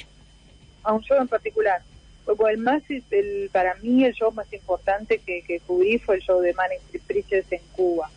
A 0.82 0.92
un 0.92 1.02
show 1.02 1.18
en 1.18 1.26
particular. 1.26 1.80
Pues, 2.26 2.54
el 2.54 2.58
más, 2.58 2.82
el, 2.90 3.48
para 3.50 3.74
mí 3.76 4.04
el 4.04 4.12
show 4.12 4.30
más 4.30 4.52
importante 4.52 5.20
que, 5.24 5.40
que 5.40 5.60
cubrí 5.60 5.98
fue 5.98 6.16
el 6.16 6.20
show 6.20 6.38
de 6.42 6.52
Manic 6.52 6.82
Preachers 7.06 7.50
en 7.50 7.62
Cuba. 7.72 8.10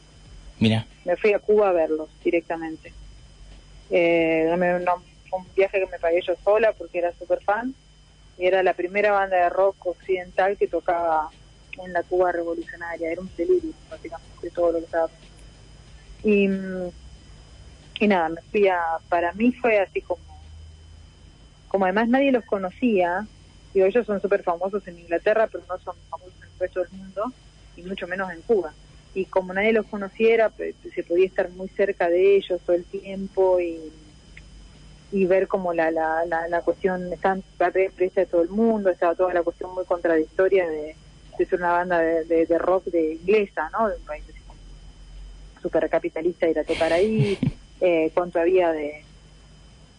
Mira. 0.59 0.85
Me 1.05 1.15
fui 1.15 1.31
a 1.31 1.39
Cuba 1.39 1.69
a 1.69 1.71
verlos 1.71 2.09
directamente. 2.21 2.91
Eh, 3.89 4.53
fue 5.29 5.39
un 5.39 5.45
viaje 5.55 5.79
que 5.79 5.85
me 5.85 5.99
pagué 5.99 6.21
yo 6.21 6.33
sola 6.43 6.73
porque 6.73 6.97
era 6.97 7.13
súper 7.13 7.41
fan 7.43 7.73
y 8.37 8.45
era 8.45 8.61
la 8.61 8.73
primera 8.73 9.13
banda 9.13 9.37
de 9.37 9.49
rock 9.49 9.85
occidental 9.85 10.57
que 10.57 10.67
tocaba 10.67 11.29
en 11.81 11.93
la 11.93 12.03
Cuba 12.03 12.33
revolucionaria. 12.33 13.09
Era 13.09 13.21
un 13.21 13.31
delirio, 13.37 13.71
básicamente, 13.89 14.49
todo 14.49 14.73
lo 14.73 14.79
que 14.79 14.85
estaba. 14.85 15.09
Y, 16.25 16.49
y 18.01 18.07
nada, 18.09 18.27
me 18.27 18.41
fui 18.51 18.67
a, 18.67 18.81
para 19.07 19.31
mí 19.31 19.53
fue 19.53 19.79
así 19.79 20.01
como 20.01 20.26
como 21.67 21.85
además 21.85 22.07
nadie 22.09 22.31
los 22.31 22.45
conocía, 22.45 23.25
digo, 23.73 23.85
ellos 23.85 24.05
son 24.05 24.21
súper 24.21 24.43
famosos 24.43 24.87
en 24.87 24.99
Inglaterra, 24.99 25.47
pero 25.51 25.63
no 25.67 25.77
son 25.79 25.95
famosos 26.09 26.33
en 26.41 26.49
el 26.53 26.59
resto 26.59 26.79
del 26.81 26.91
mundo, 26.91 27.33
y 27.75 27.83
mucho 27.83 28.07
menos 28.07 28.31
en 28.31 28.41
Cuba. 28.41 28.73
Y 29.13 29.25
como 29.25 29.53
nadie 29.53 29.73
los 29.73 29.85
conociera, 29.85 30.51
se 30.93 31.03
podía 31.03 31.25
estar 31.25 31.49
muy 31.51 31.67
cerca 31.69 32.09
de 32.09 32.37
ellos 32.37 32.61
todo 32.65 32.75
el 32.75 32.85
tiempo 32.85 33.59
y, 33.59 33.79
y 35.11 35.25
ver 35.25 35.47
como 35.47 35.73
la, 35.73 35.91
la, 35.91 36.25
la, 36.25 36.61
cuestión, 36.61 37.11
estaban 37.11 37.43
presa 37.57 38.21
de 38.21 38.27
todo 38.27 38.41
el 38.41 38.49
mundo, 38.49 38.89
estaba 38.89 39.15
toda 39.15 39.33
la 39.33 39.43
cuestión 39.43 39.73
muy 39.73 39.85
contradictoria 39.85 40.67
de, 40.67 40.95
ser 41.37 41.59
una 41.59 41.71
banda 41.71 41.99
de, 41.99 42.45
de, 42.45 42.57
rock 42.57 42.85
de 42.85 43.13
inglesa, 43.13 43.69
¿no? 43.71 43.89
De 43.89 43.95
un 43.95 44.03
país 44.03 44.23
súper 45.61 45.89
capitalista 45.89 46.47
ir 46.47 46.59
a 46.59 46.63
tocar 46.63 46.93
ahí, 46.93 47.37
eh, 47.81 48.11
cuánto 48.13 48.39
había 48.39 48.71
de, 48.71 49.03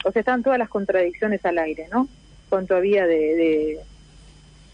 o 0.05 0.13
sea, 0.13 0.21
estaban 0.21 0.43
todas 0.43 0.59
las 0.59 0.69
contradicciones 0.69 1.45
al 1.45 1.59
aire, 1.59 1.89
¿no? 1.91 2.09
Cuánto 2.49 2.77
había 2.77 3.07
de, 3.07 3.81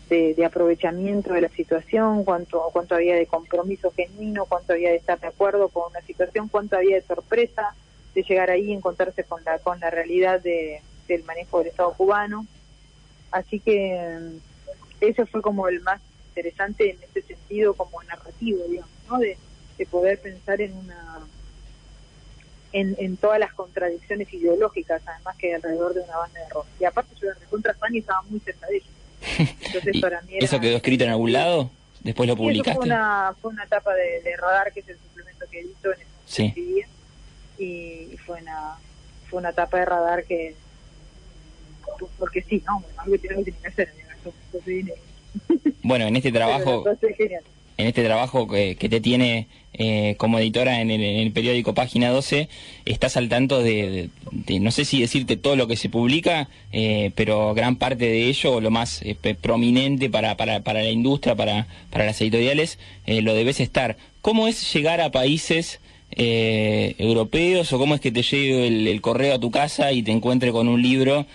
de, 0.08 0.44
aprovechamiento 0.44 1.32
de 1.32 1.40
la 1.40 1.48
situación, 1.48 2.24
cuánto, 2.24 2.68
cuánto 2.72 2.94
había 2.94 3.16
de 3.16 3.26
compromiso 3.26 3.90
genuino, 3.90 4.44
cuánto 4.46 4.74
había 4.74 4.90
de 4.90 4.96
estar 4.96 5.18
de 5.18 5.26
acuerdo 5.26 5.68
con 5.68 5.90
una 5.90 6.00
situación, 6.02 6.48
cuánto 6.48 6.76
había 6.76 6.96
de 6.96 7.02
sorpresa 7.02 7.74
de 8.14 8.22
llegar 8.22 8.50
ahí 8.50 8.70
y 8.70 8.72
encontrarse 8.72 9.24
con 9.24 9.42
la, 9.44 9.58
con 9.58 9.80
la 9.80 9.90
realidad 9.90 10.40
de, 10.40 10.80
del 11.08 11.24
manejo 11.24 11.58
del 11.58 11.68
Estado 11.68 11.92
cubano. 11.94 12.46
Así 13.32 13.58
que 13.58 14.18
mm, 14.20 14.36
eso 15.00 15.26
fue 15.26 15.42
como 15.42 15.66
el 15.66 15.80
más 15.80 16.00
interesante 16.28 16.90
en 16.90 16.98
ese 17.02 17.22
sentido 17.22 17.74
como 17.74 18.02
narrativo, 18.04 18.62
digamos, 18.68 18.90
¿no? 19.08 19.18
De, 19.18 19.36
de 19.78 19.86
poder 19.86 20.20
pensar 20.20 20.60
en 20.60 20.74
una 20.76 21.26
en, 22.74 22.94
en 22.98 23.16
todas 23.16 23.38
las 23.38 23.54
contradicciones 23.54 24.30
ideológicas, 24.32 25.00
además 25.06 25.36
que 25.36 25.54
alrededor 25.54 25.94
de 25.94 26.00
una 26.00 26.16
banda 26.18 26.40
de 26.40 26.48
rock. 26.50 26.66
Y 26.78 26.84
aparte 26.84 27.14
yo 27.20 27.30
era 27.30 27.38
contra 27.48 27.72
fan 27.74 27.94
y 27.94 27.98
estaba 27.98 28.22
muy 28.22 28.40
cerca 28.40 28.66
de 28.66 28.76
ellos. 28.76 28.88
Entonces, 29.66 29.96
para 30.02 30.20
mí 30.22 30.32
¿Eso 30.38 30.60
quedó 30.60 30.76
escrito 30.76 31.04
en 31.04 31.10
algún 31.10 31.32
lado? 31.32 31.70
¿Después 32.00 32.28
lo 32.28 32.36
publicaste? 32.36 32.76
fue, 32.76 32.86
una, 32.86 33.34
fue 33.40 33.52
una 33.52 33.64
etapa 33.64 33.94
de, 33.94 34.36
Radar, 34.36 34.72
que 34.72 34.80
es 34.80 34.88
el 34.88 34.98
suplemento 34.98 35.46
que 35.50 35.60
edito 35.60 35.92
en 35.92 36.00
ese 36.00 36.08
sí. 36.26 36.84
y 37.58 38.16
fue 38.18 38.42
una, 38.42 38.76
fue 39.30 39.38
una 39.38 39.50
etapa 39.50 39.78
de 39.78 39.84
Radar 39.86 40.24
que, 40.24 40.54
porque 42.18 42.42
sí, 42.42 42.62
no, 42.66 42.82
algo 42.98 43.12
que 43.12 43.18
tiene 43.18 43.44
que 43.44 43.68
hacer, 43.68 43.92
bueno, 45.82 46.06
en 46.06 46.16
este 46.16 46.32
trabajo 46.32 46.84
en 47.76 47.86
este 47.88 48.04
trabajo 48.04 48.46
que, 48.46 48.76
te 48.76 49.00
tiene 49.00 49.48
eh, 49.76 50.14
como 50.18 50.38
editora 50.38 50.80
en 50.80 50.90
el, 50.90 51.32
periódico 51.32 51.74
Página 51.74 52.10
12, 52.10 52.48
estás 52.84 53.16
al 53.16 53.28
tanto 53.28 53.60
de, 53.60 54.08
no 54.60 54.70
sé 54.70 54.84
si 54.84 55.00
decirte 55.00 55.36
todo 55.36 55.56
lo 55.56 55.66
que 55.66 55.76
se 55.76 55.88
publica, 55.88 56.48
eh, 56.72 57.10
pero 57.16 57.54
gran 57.54 57.74
parte 57.74 58.04
de 58.04 58.28
ello, 58.28 58.60
lo 58.60 58.70
más 58.70 59.02
eh, 59.02 59.16
prominente 59.34 60.08
para, 60.08 60.36
para, 60.36 60.60
para, 60.60 60.82
la 60.82 60.90
industria, 60.90 61.34
para, 61.34 61.66
para 61.90 62.06
las 62.06 62.20
editoriales, 62.20 62.78
lo 63.06 63.34
debes 63.34 63.58
estar. 63.58 63.96
¿Cómo 64.22 64.46
es 64.46 64.72
llegar 64.72 65.00
a 65.00 65.10
países 65.10 65.80
europeos 66.16 67.72
o 67.72 67.78
cómo 67.78 67.96
es 67.96 68.00
que 68.00 68.12
te 68.12 68.22
llegue 68.22 68.68
el, 68.68 68.86
el, 68.86 69.00
correo 69.00 69.34
a 69.34 69.40
tu 69.40 69.50
casa 69.50 69.90
y 69.90 70.04
te 70.04 70.12
encuentre 70.12 70.52
con 70.52 70.68
un 70.68 70.80
libro, 70.80 71.26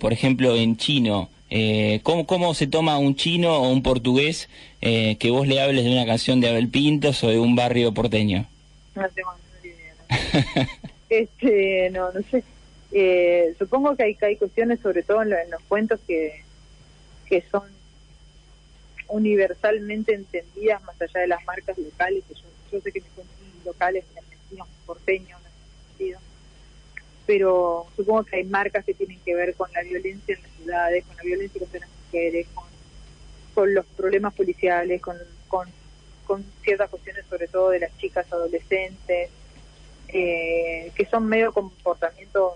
por 0.00 0.12
ejemplo, 0.12 0.56
en 0.56 0.76
chino? 0.76 1.30
Eh, 1.48 2.00
¿cómo, 2.02 2.26
¿Cómo 2.26 2.54
se 2.54 2.66
toma 2.66 2.98
un 2.98 3.14
chino 3.14 3.54
o 3.54 3.70
un 3.70 3.82
portugués 3.82 4.48
eh, 4.88 5.16
que 5.18 5.32
vos 5.32 5.48
le 5.48 5.60
hables 5.60 5.84
de 5.84 5.90
una 5.90 6.06
canción 6.06 6.40
de 6.40 6.48
Abel 6.48 6.68
Pintos 6.68 7.24
o 7.24 7.28
de 7.28 7.40
un 7.40 7.56
barrio 7.56 7.92
porteño? 7.92 8.46
No 8.94 9.08
tengo 9.10 9.34
ni 9.60 9.70
idea. 9.70 9.94
este, 11.10 11.90
no, 11.90 12.12
no 12.12 12.20
sé. 12.30 12.44
Eh, 12.92 13.52
supongo 13.58 13.96
que 13.96 14.04
hay, 14.04 14.16
hay 14.22 14.36
cuestiones, 14.36 14.78
sobre 14.78 15.02
todo 15.02 15.22
en, 15.22 15.30
los 15.30 15.60
cuentos, 15.66 15.98
que, 16.06 16.40
que 17.26 17.42
son 17.50 17.64
universalmente 19.08 20.14
entendidas 20.14 20.80
más 20.84 20.94
allá 21.02 21.20
de 21.20 21.26
las 21.26 21.44
marcas 21.44 21.76
locales. 21.78 22.22
Que 22.28 22.34
yo, 22.34 22.80
sé 22.80 22.92
que 22.92 23.00
mis 23.00 23.10
cuentos 23.10 23.36
locales 23.64 24.04
en 24.12 24.18
Argentina, 24.18 24.64
porteños, 24.86 25.40
en 25.40 25.46
ese 25.46 25.88
sentido 25.88 26.20
pero 27.26 27.88
supongo 27.96 28.22
que 28.22 28.36
hay 28.36 28.44
marcas 28.44 28.84
que 28.84 28.94
tienen 28.94 29.18
que 29.24 29.34
ver 29.34 29.52
con 29.56 29.68
la 29.72 29.82
violencia 29.82 30.36
en 30.36 30.42
las 30.42 30.52
ciudades, 30.52 31.04
con 31.06 31.16
la 31.16 31.22
violencia 31.24 31.58
contra 31.58 31.80
las 31.80 31.88
mujeres, 32.04 32.46
con, 32.54 32.65
con 33.56 33.72
los 33.72 33.86
problemas 33.86 34.34
policiales, 34.34 35.00
con, 35.00 35.16
con, 35.48 36.44
ciertas 36.62 36.90
cuestiones 36.90 37.24
sobre 37.26 37.48
todo 37.48 37.70
de 37.70 37.78
las 37.78 37.96
chicas 37.96 38.30
adolescentes, 38.30 39.30
eh, 40.08 40.92
que 40.94 41.06
son 41.06 41.26
medio 41.26 41.54
comportamientos 41.54 42.52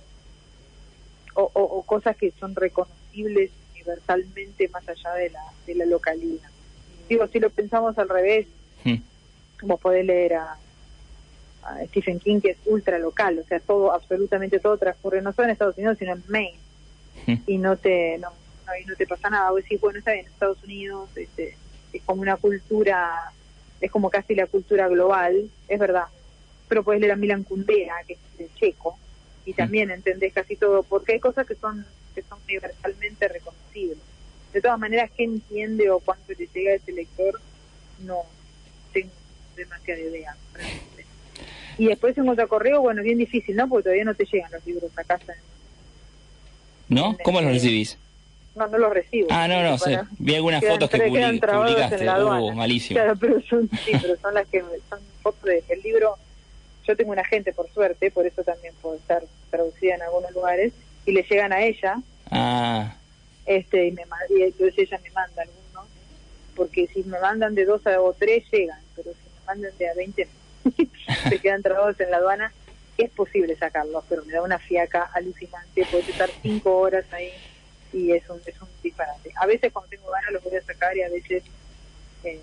o, 1.33 1.83
cosas 1.87 2.19
que 2.19 2.35
son 2.39 2.55
reconocibles 2.55 3.51
universalmente 3.73 4.69
más 4.69 4.87
allá 4.87 5.15
de 5.15 5.31
la, 5.31 5.41
de 5.67 5.75
la 5.75 5.87
localidad. 5.87 6.51
Digo, 7.09 7.27
si 7.29 7.41
lo 7.41 7.49
pensamos 7.49 7.97
al 7.97 8.11
revés, 8.11 8.47
hmm. 8.85 8.97
como 9.59 9.79
podés 9.79 10.05
leer 10.05 10.35
a 10.35 10.59
Stephen 11.87 12.19
King, 12.19 12.41
que 12.43 12.51
es 12.51 12.59
ultra 12.67 12.99
local, 12.99 13.39
o 13.39 13.47
sea, 13.47 13.59
todo, 13.61 13.93
absolutamente 13.93 14.61
todo 14.61 14.77
transcurre 14.77 15.23
no 15.23 15.33
solo 15.33 15.47
en 15.47 15.53
Estados 15.53 15.79
Unidos, 15.79 15.97
sino 15.99 16.13
en 16.13 16.23
Maine, 16.29 16.59
y 17.47 17.57
no 17.57 17.79
te, 17.79 18.19
no, 18.19 18.33
no, 18.87 18.97
te 18.97 19.07
pasa 19.07 19.31
nada, 19.31 19.51
vos 19.51 19.63
decís, 19.63 19.81
bueno, 19.81 19.99
está 19.99 20.13
bien, 20.13 20.27
Estados 20.27 20.63
Unidos 20.65 21.11
este, 21.17 21.57
es 21.93 22.03
como 22.03 22.23
una 22.23 22.37
cultura, 22.37 23.33
es 23.81 23.91
como 23.91 24.11
casi 24.11 24.35
la 24.35 24.47
cultura 24.47 24.89
global, 24.89 25.51
es 25.69 25.79
verdad, 25.79 26.07
pero 26.69 26.85
puedes 26.85 27.01
leer 27.01 27.13
a 27.13 27.17
Milan 27.17 27.45
Kundera, 27.45 27.95
que 28.07 28.17
es 28.39 28.55
checo, 28.55 28.99
y 29.45 29.55
también 29.55 29.91
entendés 29.91 30.33
casi 30.33 30.57
todo, 30.57 30.83
porque 30.83 31.13
hay 31.13 31.21
cosas 31.21 31.47
que 31.47 31.55
son, 31.55 31.85
que 32.15 32.23
son 32.23 32.39
universalmente 32.45 33.29
reconocibles. 33.29 33.99
De 34.53 34.61
todas 34.61 34.79
maneras, 34.79 35.11
¿qué 35.17 35.25
entiende 35.25 35.91
o 35.91 36.01
cuánto 36.01 36.33
le 36.37 36.49
llega 36.53 36.73
a 36.73 36.75
ese 36.75 36.93
lector? 36.93 37.41
No 38.01 38.23
tengo 38.93 39.13
demasiada 39.57 40.01
idea. 40.01 40.37
Y 41.79 41.87
después 41.87 42.17
en 42.19 42.29
otro 42.29 42.49
correo, 42.49 42.81
bueno, 42.81 43.03
bien 43.03 43.19
difícil, 43.19 43.57
¿no? 43.57 43.69
Porque 43.69 43.85
todavía 43.85 44.05
no 44.05 44.15
te 44.15 44.27
llegan 44.27 44.51
los 44.53 44.67
libros 44.67 44.91
a 44.97 45.05
casa. 45.05 45.35
¿No? 46.89 47.17
¿Cómo 47.23 47.41
los 47.41 47.53
recibís? 47.53 47.97
No, 48.61 48.69
no 48.69 48.79
los 48.79 48.93
recibo. 48.93 49.29
Ah, 49.31 49.49
no, 49.49 49.63
no, 49.63 49.79
sé. 49.79 49.99
Vi 50.19 50.35
algunas 50.35 50.63
fotos 50.63 50.91
que 50.91 50.99
publicaste. 50.99 52.07
Uh, 52.07 52.53
malísimo. 52.53 53.01
Claro, 53.01 53.17
pero 53.19 53.41
son, 53.49 53.71
sí, 53.71 53.93
pero 54.03 54.17
son 54.21 54.35
las 54.35 54.47
que 54.49 54.61
son 54.61 54.99
fotos 55.23 55.45
del 55.45 55.83
libro. 55.83 56.17
Yo 56.87 56.95
tengo 56.95 57.13
una 57.13 57.23
agente, 57.23 57.55
por 57.55 57.71
suerte, 57.73 58.11
por 58.11 58.27
eso 58.27 58.43
también 58.43 58.75
puedo 58.83 58.97
estar 58.97 59.23
traducida 59.51 59.95
en 59.95 60.03
algunos 60.03 60.31
lugares, 60.33 60.75
y 61.07 61.13
le 61.13 61.23
llegan 61.23 61.55
a 61.55 61.63
ella. 61.63 62.03
Ah. 62.31 62.97
Este, 63.47 63.87
y, 63.87 63.93
me, 63.93 64.03
y 64.29 64.43
entonces 64.43 64.79
ella 64.79 65.01
me 65.03 65.11
manda 65.11 65.43
algunos 65.43 65.87
porque 66.55 66.87
si 66.89 67.03
me 67.05 67.19
mandan 67.19 67.55
de 67.55 67.65
dos 67.65 67.87
a 67.87 67.99
o 68.01 68.13
tres 68.13 68.45
llegan, 68.53 68.81
pero 68.95 69.13
si 69.13 69.41
me 69.41 69.47
mandan 69.47 69.73
de 69.79 69.89
a 69.89 69.95
20 69.95 70.29
se 71.31 71.39
quedan 71.39 71.63
trabados 71.63 71.99
en 72.01 72.11
la 72.11 72.19
aduana, 72.19 72.53
es 72.99 73.11
posible 73.11 73.57
sacarlos, 73.57 74.05
pero 74.11 74.25
me 74.27 74.35
da 74.35 74.43
una 74.43 74.59
fiaca 74.59 75.11
alucinante, 75.15 75.87
puedes 75.91 76.11
estar 76.11 76.29
cinco 76.43 76.77
horas 76.77 77.07
ahí 77.13 77.31
y 77.93 78.13
es 78.13 78.29
un, 78.29 78.41
es 78.47 78.61
un 78.61 78.69
disparate. 78.83 79.31
A 79.37 79.47
veces 79.47 79.73
cuando 79.73 79.89
tengo 79.91 80.11
ganas 80.11 80.33
los 80.33 80.43
voy 80.43 80.57
a 80.57 80.63
sacar 80.63 80.97
y 80.97 81.03
a 81.03 81.09
veces 81.09 81.43
eh, 82.25 82.41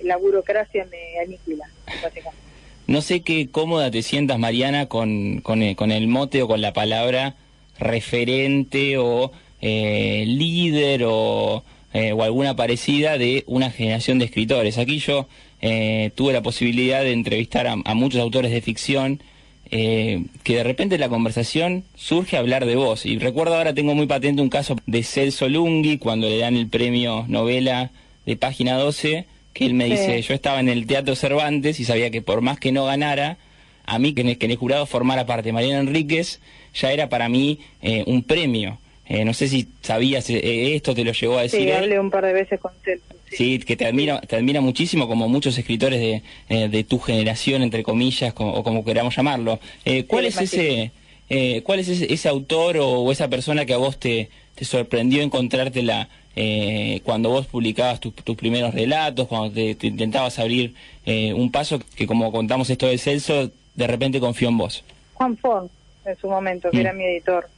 la 0.00 0.16
burocracia 0.16 0.86
me 0.90 1.18
aniquila, 1.20 1.68
básicamente. 2.02 2.50
No 2.86 3.02
sé 3.02 3.22
qué 3.22 3.48
cómoda 3.48 3.90
te 3.90 4.02
sientas, 4.02 4.38
Mariana, 4.38 4.86
con, 4.86 5.40
con, 5.42 5.62
el, 5.62 5.76
con 5.76 5.92
el 5.92 6.08
mote 6.08 6.42
o 6.42 6.48
con 6.48 6.60
la 6.60 6.72
palabra 6.72 7.36
referente 7.78 8.98
o 8.98 9.30
eh, 9.60 10.24
líder 10.26 11.04
o, 11.04 11.62
eh, 11.92 12.12
o, 12.12 12.22
alguna 12.22 12.56
parecida 12.56 13.16
de 13.16 13.44
una 13.46 13.70
generación 13.70 14.18
de 14.18 14.24
escritores. 14.24 14.76
Aquí 14.76 14.98
yo 14.98 15.28
eh, 15.60 16.10
tuve 16.14 16.32
la 16.32 16.42
posibilidad 16.42 17.02
de 17.02 17.12
entrevistar 17.12 17.66
a 17.68 17.94
muchos 17.94 18.20
autores 18.20 18.50
de 18.50 18.60
ficción 18.60 19.22
eh, 19.70 20.24
que 20.42 20.56
de 20.56 20.64
repente 20.64 20.98
la 20.98 21.08
conversación 21.08 21.84
surge 21.94 22.36
a 22.36 22.40
hablar 22.40 22.66
de 22.66 22.76
vos. 22.76 23.06
Y 23.06 23.18
recuerdo 23.18 23.56
ahora, 23.56 23.74
tengo 23.74 23.94
muy 23.94 24.06
patente 24.06 24.42
un 24.42 24.48
caso 24.48 24.76
de 24.86 25.02
Celso 25.02 25.48
Lungui, 25.48 25.98
cuando 25.98 26.28
le 26.28 26.38
dan 26.38 26.56
el 26.56 26.68
premio 26.68 27.24
novela 27.28 27.90
de 28.26 28.36
página 28.36 28.76
12, 28.76 29.26
que 29.52 29.66
él 29.66 29.74
me 29.74 29.86
dice, 29.86 30.20
yo 30.22 30.34
estaba 30.34 30.60
en 30.60 30.68
el 30.68 30.86
Teatro 30.86 31.14
Cervantes 31.14 31.80
y 31.80 31.84
sabía 31.84 32.10
que 32.10 32.22
por 32.22 32.40
más 32.40 32.58
que 32.58 32.72
no 32.72 32.84
ganara, 32.84 33.38
a 33.86 33.98
mí 33.98 34.14
que 34.14 34.20
en 34.20 34.50
el, 34.50 34.56
jurado 34.56 34.86
formara 34.86 35.26
parte 35.26 35.52
Mariana 35.52 35.80
Enríquez, 35.80 36.40
ya 36.74 36.92
era 36.92 37.08
para 37.08 37.28
mí 37.28 37.60
eh, 37.82 38.04
un 38.06 38.22
premio. 38.22 38.78
Eh, 39.06 39.24
no 39.24 39.34
sé 39.34 39.48
si 39.48 39.68
sabías 39.80 40.30
eh, 40.30 40.76
esto, 40.76 40.94
te 40.94 41.02
lo 41.02 41.12
llegó 41.12 41.38
a 41.38 41.42
decir. 41.42 41.62
Sí, 41.62 41.70
hablé 41.72 41.98
un 41.98 42.10
par 42.10 42.24
de 42.24 42.32
veces 42.32 42.60
con 42.60 42.70
Celso. 42.84 43.19
Sí. 43.30 43.58
que 43.60 43.76
te 43.76 43.86
admira, 43.86 44.20
te 44.20 44.36
admira 44.36 44.60
muchísimo, 44.60 45.06
como 45.08 45.28
muchos 45.28 45.56
escritores 45.56 46.00
de, 46.00 46.22
eh, 46.48 46.68
de 46.68 46.84
tu 46.84 46.98
generación, 46.98 47.62
entre 47.62 47.82
comillas, 47.82 48.34
o 48.36 48.62
como 48.62 48.84
queramos 48.84 49.16
llamarlo. 49.16 49.60
Eh, 49.84 50.04
¿Cuál 50.04 50.26
es 50.26 50.40
ese, 50.40 50.92
eh, 51.32 51.62
cuál 51.62 51.78
es 51.78 51.88
ese, 51.88 52.12
ese 52.12 52.28
autor 52.28 52.76
o, 52.78 53.10
esa 53.12 53.28
persona 53.28 53.64
que 53.64 53.72
a 53.72 53.76
vos 53.76 53.98
te, 53.98 54.30
te 54.56 54.64
sorprendió 54.64 55.22
encontrártela 55.22 56.08
eh, 56.34 57.00
cuando 57.04 57.30
vos 57.30 57.46
publicabas 57.46 58.00
tus 58.00 58.36
primeros 58.36 58.74
relatos, 58.74 59.28
cuando 59.28 59.52
te, 59.52 59.76
intentabas 59.86 60.40
abrir 60.40 60.74
eh, 61.06 61.32
un 61.32 61.52
paso 61.52 61.80
que, 61.94 62.06
como 62.06 62.32
contamos 62.32 62.68
esto 62.68 62.88
de 62.88 62.98
Celso, 62.98 63.50
de 63.74 63.86
repente 63.86 64.18
confió 64.18 64.48
en 64.48 64.58
vos? 64.58 64.84
Juan 65.14 65.36
Fon, 65.36 65.70
en 66.04 66.16
su 66.16 66.28
momento, 66.28 66.68
que 66.70 66.78
mm. 66.78 66.80
era 66.80 66.92
mi 66.92 67.04
editor. 67.04 67.48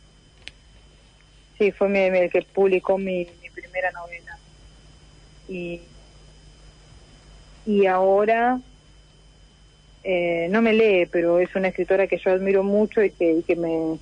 Sí, 1.57 1.73
fue 1.73 1.89
mi, 1.89 2.01
el 2.01 2.31
que 2.31 2.43
publicó 2.43 2.99
mi, 2.99 3.27
mi 3.43 3.51
primera 3.55 3.91
novela. 3.93 4.32
Y, 5.53 5.83
y 7.67 7.87
ahora 7.87 8.59
eh, 10.03 10.49
no 10.51 10.63
me 10.63 10.73
lee, 10.73 11.07
pero 11.07 11.39
es 11.39 11.55
una 11.55 11.69
escritora 11.69 12.07
que 12.07 12.19
yo 12.19 12.31
admiro 12.31 12.65
mucho 12.65 13.03
y 13.03 13.11
que, 13.11 13.33
y 13.33 13.43
que 13.43 13.55
me, 13.55 13.99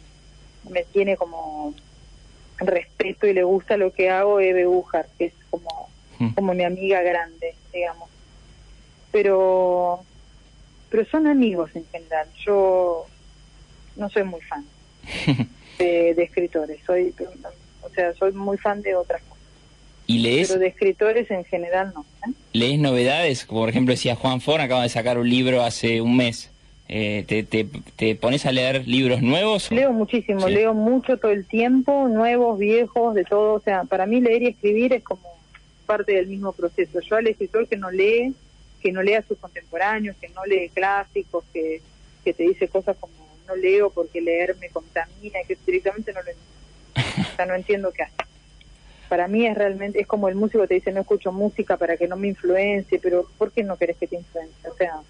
me 0.71 0.85
tiene 0.85 1.16
como 1.16 1.75
respeto 2.59 3.26
y 3.26 3.35
le 3.35 3.42
gusta 3.42 3.76
lo 3.76 3.92
que 3.92 4.11
hago, 4.11 4.40
Eve 4.40 4.66
Ujar, 4.66 5.09
que 5.19 5.26
es 5.26 5.35
como, 5.50 5.90
mm. 6.19 6.30
como 6.35 6.54
mi 6.54 6.64
amiga 6.64 7.02
grande, 7.02 7.54
digamos. 7.73 8.09
Pero, 9.11 10.04
pero 10.88 11.04
son 11.07 11.26
amigos 11.26 11.71
en 11.75 11.85
general. 11.87 12.28
Yo 12.47 13.07
no 13.97 14.09
soy 14.09 14.23
muy 14.23 14.40
fan 14.42 14.64
de, 15.78 16.11
escritores, 16.11 16.80
soy, 16.87 17.12
o 17.83 17.88
sea, 17.90 18.14
soy 18.14 18.33
muy 18.33 18.57
fan 18.57 18.83
de 18.83 18.95
otras. 18.95 19.23
¿Y 20.11 20.19
lees? 20.19 20.49
Pero 20.49 20.59
de 20.59 20.67
escritores 20.67 21.31
en 21.31 21.45
general 21.45 21.93
no. 21.95 22.05
¿eh? 22.26 22.33
¿Lees 22.52 22.81
novedades? 22.81 23.45
Por 23.45 23.69
ejemplo, 23.69 23.93
decía 23.93 24.17
Juan 24.17 24.40
Fon, 24.40 24.61
acaba 24.61 24.83
de 24.83 24.88
sacar 24.88 25.19
un 25.19 25.31
libro 25.31 25.62
hace 25.62 26.00
un 26.00 26.17
mes. 26.17 26.50
Eh, 26.88 27.25
te, 27.29 27.45
te, 27.45 28.17
pones 28.17 28.45
a 28.45 28.50
leer 28.50 28.88
libros 28.88 29.23
nuevos? 29.23 29.71
Leo 29.71 29.93
muchísimo, 29.93 30.49
leo 30.49 30.75
mucho 30.75 31.17
todo 31.19 31.31
el 31.31 31.47
tiempo, 31.47 32.09
nuevos, 32.09 32.59
viejos, 32.59 33.14
de 33.14 33.23
todo. 33.23 33.55
O 33.55 33.61
sea, 33.61 33.85
para 33.85 34.07
mí 34.07 34.21
leer 34.21 34.43
y 34.43 34.47
escribir 34.49 34.93
es 34.95 35.05
como 35.05 35.23
parte 35.87 36.14
del 36.14 36.26
mismo 36.26 36.50
proceso. 36.50 36.99
Yo 36.99 37.14
al 37.14 37.29
escritor 37.29 37.69
que 37.69 37.76
no 37.76 37.93
lee, 37.93 38.35
que 38.83 38.90
no 38.90 39.05
lee 39.05 39.14
a 39.14 39.23
sus 39.23 39.38
contemporáneos, 39.38 40.17
que 40.21 40.29
no 40.31 40.45
lee 40.45 40.71
clásicos, 40.75 41.45
que, 41.52 41.83
que 42.25 42.35
te 42.35 42.43
dice 42.43 42.66
cosas 42.66 42.96
como 42.99 43.12
no 43.46 43.55
leo 43.55 43.90
porque 43.90 44.20
leer 44.20 44.57
me 44.61 44.70
contamina, 44.70 45.38
que 45.46 45.57
directamente 45.64 46.12
no 46.12 46.20
lo 46.20 46.31
entiendo. 46.31 46.51
O 47.33 47.37
sea, 47.37 47.46
no 47.46 47.55
entiendo 47.55 47.92
qué 47.92 48.03
hace. 48.03 48.30
Para 49.11 49.27
mí 49.27 49.44
es 49.44 49.57
realmente, 49.57 50.01
es 50.01 50.07
como 50.07 50.29
el 50.29 50.37
músico 50.37 50.68
te 50.68 50.75
dice 50.75 50.92
no 50.92 51.01
escucho 51.01 51.33
música 51.33 51.77
para 51.77 51.96
que 51.96 52.07
no 52.07 52.16
me 52.16 52.29
influencie, 52.29 53.01
pero 53.01 53.29
¿por 53.37 53.51
qué 53.51 53.64
no 53.64 53.77
querés 53.77 53.96
que 53.96 54.07
te 54.07 54.14
influencie? 54.14 54.70
O 54.70 54.77
sea, 54.77 55.01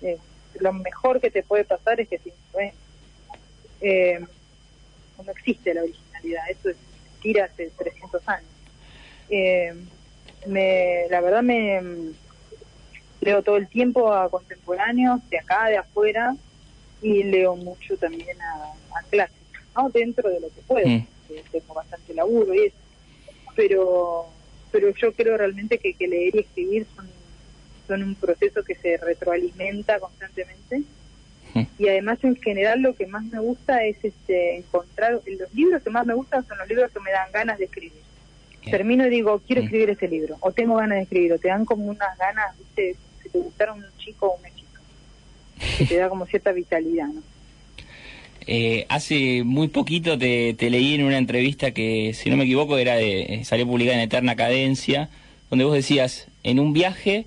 eh, 0.00 0.16
lo 0.58 0.72
mejor 0.72 1.20
que 1.20 1.30
te 1.30 1.42
puede 1.42 1.64
pasar 1.64 2.00
es 2.00 2.08
que 2.08 2.18
te 2.18 2.30
influencia. 2.30 2.80
Eh, 3.82 4.20
no 5.22 5.32
existe 5.32 5.74
la 5.74 5.82
originalidad, 5.82 6.44
eso 6.48 6.70
es 6.70 6.76
tira 7.20 7.44
hace 7.44 7.70
300 7.76 8.26
años. 8.26 8.50
Eh, 9.28 9.74
me, 10.46 11.04
la 11.10 11.20
verdad 11.20 11.42
me 11.42 11.82
leo 13.20 13.42
todo 13.42 13.58
el 13.58 13.68
tiempo 13.68 14.14
a 14.14 14.30
contemporáneos, 14.30 15.20
de 15.28 15.40
acá, 15.40 15.66
de 15.66 15.76
afuera, 15.76 16.34
y 17.02 17.22
leo 17.24 17.54
mucho 17.54 17.98
también 17.98 18.40
a, 18.40 19.02
clásicos, 19.10 19.60
¿no? 19.76 19.90
dentro 19.90 20.30
de 20.30 20.40
lo 20.40 20.48
que 20.48 20.62
puedo, 20.66 20.88
mm. 20.88 21.06
tengo 21.52 21.74
bastante 21.74 22.14
laburo 22.14 22.54
y 22.54 22.68
eso. 22.68 22.85
Pero, 23.56 24.26
pero 24.70 24.90
yo 24.94 25.12
creo 25.12 25.36
realmente 25.36 25.78
que, 25.78 25.94
que 25.94 26.06
leer 26.06 26.36
y 26.36 26.40
escribir 26.40 26.86
son 26.94 27.08
son 27.86 28.02
un 28.02 28.14
proceso 28.14 28.62
que 28.62 28.74
se 28.74 28.96
retroalimenta 28.96 29.98
constantemente. 30.00 30.82
Y 31.78 31.88
además 31.88 32.18
en 32.22 32.36
general 32.36 32.82
lo 32.82 32.94
que 32.94 33.06
más 33.06 33.24
me 33.24 33.40
gusta 33.40 33.82
es 33.84 33.96
este 34.04 34.58
encontrar 34.58 35.12
los 35.12 35.54
libros 35.54 35.82
que 35.82 35.88
más 35.88 36.04
me 36.04 36.12
gustan 36.12 36.46
son 36.46 36.58
los 36.58 36.68
libros 36.68 36.92
que 36.92 37.00
me 37.00 37.10
dan 37.10 37.32
ganas 37.32 37.58
de 37.58 37.64
escribir. 37.64 38.02
Termino 38.70 39.06
y 39.06 39.10
digo 39.10 39.40
quiero 39.46 39.62
escribir 39.62 39.88
ese 39.88 40.06
libro 40.06 40.36
o 40.40 40.52
tengo 40.52 40.76
ganas 40.76 40.96
de 40.96 41.02
escribir 41.04 41.32
o 41.32 41.38
te 41.38 41.48
dan 41.48 41.64
como 41.64 41.86
unas 41.86 42.18
ganas 42.18 42.58
¿viste? 42.58 42.96
si 43.22 43.30
te 43.30 43.38
gustaron 43.38 43.78
un 43.78 43.96
chico 43.96 44.26
o 44.26 44.38
una 44.38 44.54
chica. 44.54 44.80
Que 45.78 45.86
te 45.86 45.96
da 45.96 46.10
como 46.10 46.26
cierta 46.26 46.52
vitalidad 46.52 47.06
¿no? 47.06 47.22
Eh, 48.46 48.86
hace 48.88 49.42
muy 49.44 49.68
poquito 49.68 50.16
te, 50.16 50.54
te, 50.54 50.70
leí 50.70 50.94
en 50.94 51.02
una 51.04 51.18
entrevista 51.18 51.72
que, 51.72 52.12
si 52.14 52.30
no 52.30 52.36
me 52.36 52.44
equivoco, 52.44 52.78
era 52.78 52.94
de, 52.94 53.40
salió 53.44 53.66
publicada 53.66 53.96
en 53.96 54.04
Eterna 54.04 54.36
Cadencia, 54.36 55.08
donde 55.50 55.64
vos 55.64 55.74
decías, 55.74 56.28
en 56.44 56.60
un 56.60 56.72
viaje 56.72 57.26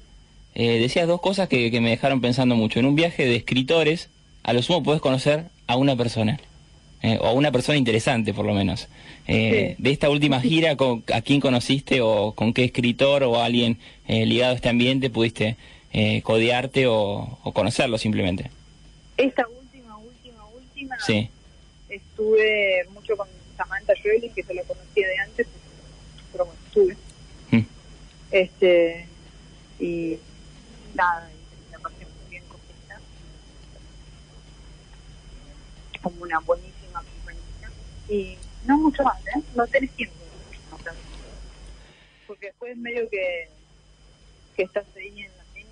eh, 0.55 0.79
decías 0.79 1.08
dos 1.08 1.21
cosas 1.21 1.47
que, 1.47 1.71
me 1.79 1.89
dejaron 1.89 2.21
pensando 2.21 2.55
mucho. 2.55 2.79
En 2.79 2.86
un 2.86 2.95
viaje 2.95 3.25
de 3.25 3.36
escritores, 3.36 4.10
a 4.43 4.53
lo 4.53 4.62
sumo 4.62 4.84
puedes 4.84 5.01
conocer 5.01 5.45
a 5.67 5.77
una 5.77 5.95
persona. 5.95 6.39
Eh, 7.01 7.17
o 7.21 7.27
a 7.27 7.32
una 7.32 7.51
persona 7.51 7.77
interesante, 7.77 8.34
por 8.34 8.45
lo 8.45 8.53
menos. 8.53 8.89
Eh, 9.25 9.75
de 9.77 9.91
esta 9.91 10.10
última 10.10 10.41
gira, 10.41 10.75
¿a 11.13 11.21
quién 11.21 11.39
conociste 11.39 12.01
o 12.01 12.34
con 12.34 12.51
qué 12.51 12.65
escritor 12.65 13.23
o 13.23 13.41
alguien 13.41 13.77
ligado 14.08 14.51
a 14.51 14.55
este 14.55 14.67
ambiente 14.67 15.10
pudiste 15.10 15.55
codearte 16.23 16.88
o, 16.88 17.39
conocerlo 17.53 17.97
simplemente? 17.97 18.51
Esta 19.15 19.47
Sí. 21.06 21.30
Estuve 21.89 22.86
mucho 22.92 23.18
con 23.18 23.28
Samantha 23.58 23.94
Joelin, 24.02 24.34
que 24.34 24.44
se 24.44 24.54
la 24.54 24.63
conocía 24.63 25.08
de 25.08 25.18
antes, 25.18 25.48
pero 26.32 26.46
bueno, 26.46 26.60
estuve. 26.68 26.98
Mm. 27.52 27.65
Este, 28.32 29.08
y 29.80 30.20
nada, 30.94 31.30
y 31.32 31.72
me 31.72 31.80
pasé 31.80 32.06
muy 32.06 32.30
bien 32.30 32.44
con 32.48 32.60
ella. 32.86 33.00
Como 36.02 36.24
una 36.24 36.39
buenísima 36.39 37.04
compañía. 37.04 37.72
Y 38.08 38.38
no 38.65 38.78
mucho 38.78 39.04
más, 39.04 39.20
¿eh? 39.28 39.42
No 39.56 39.65
tenés 39.68 39.92
tiempo. 39.92 40.15
Porque 42.28 42.48
después 42.48 42.78
medio 42.78 43.10
que, 43.10 43.50
que 44.56 44.63
estás 44.63 44.86
ahí 44.96 45.22
en 45.22 45.32
la 45.36 45.44
mesa, 45.56 45.70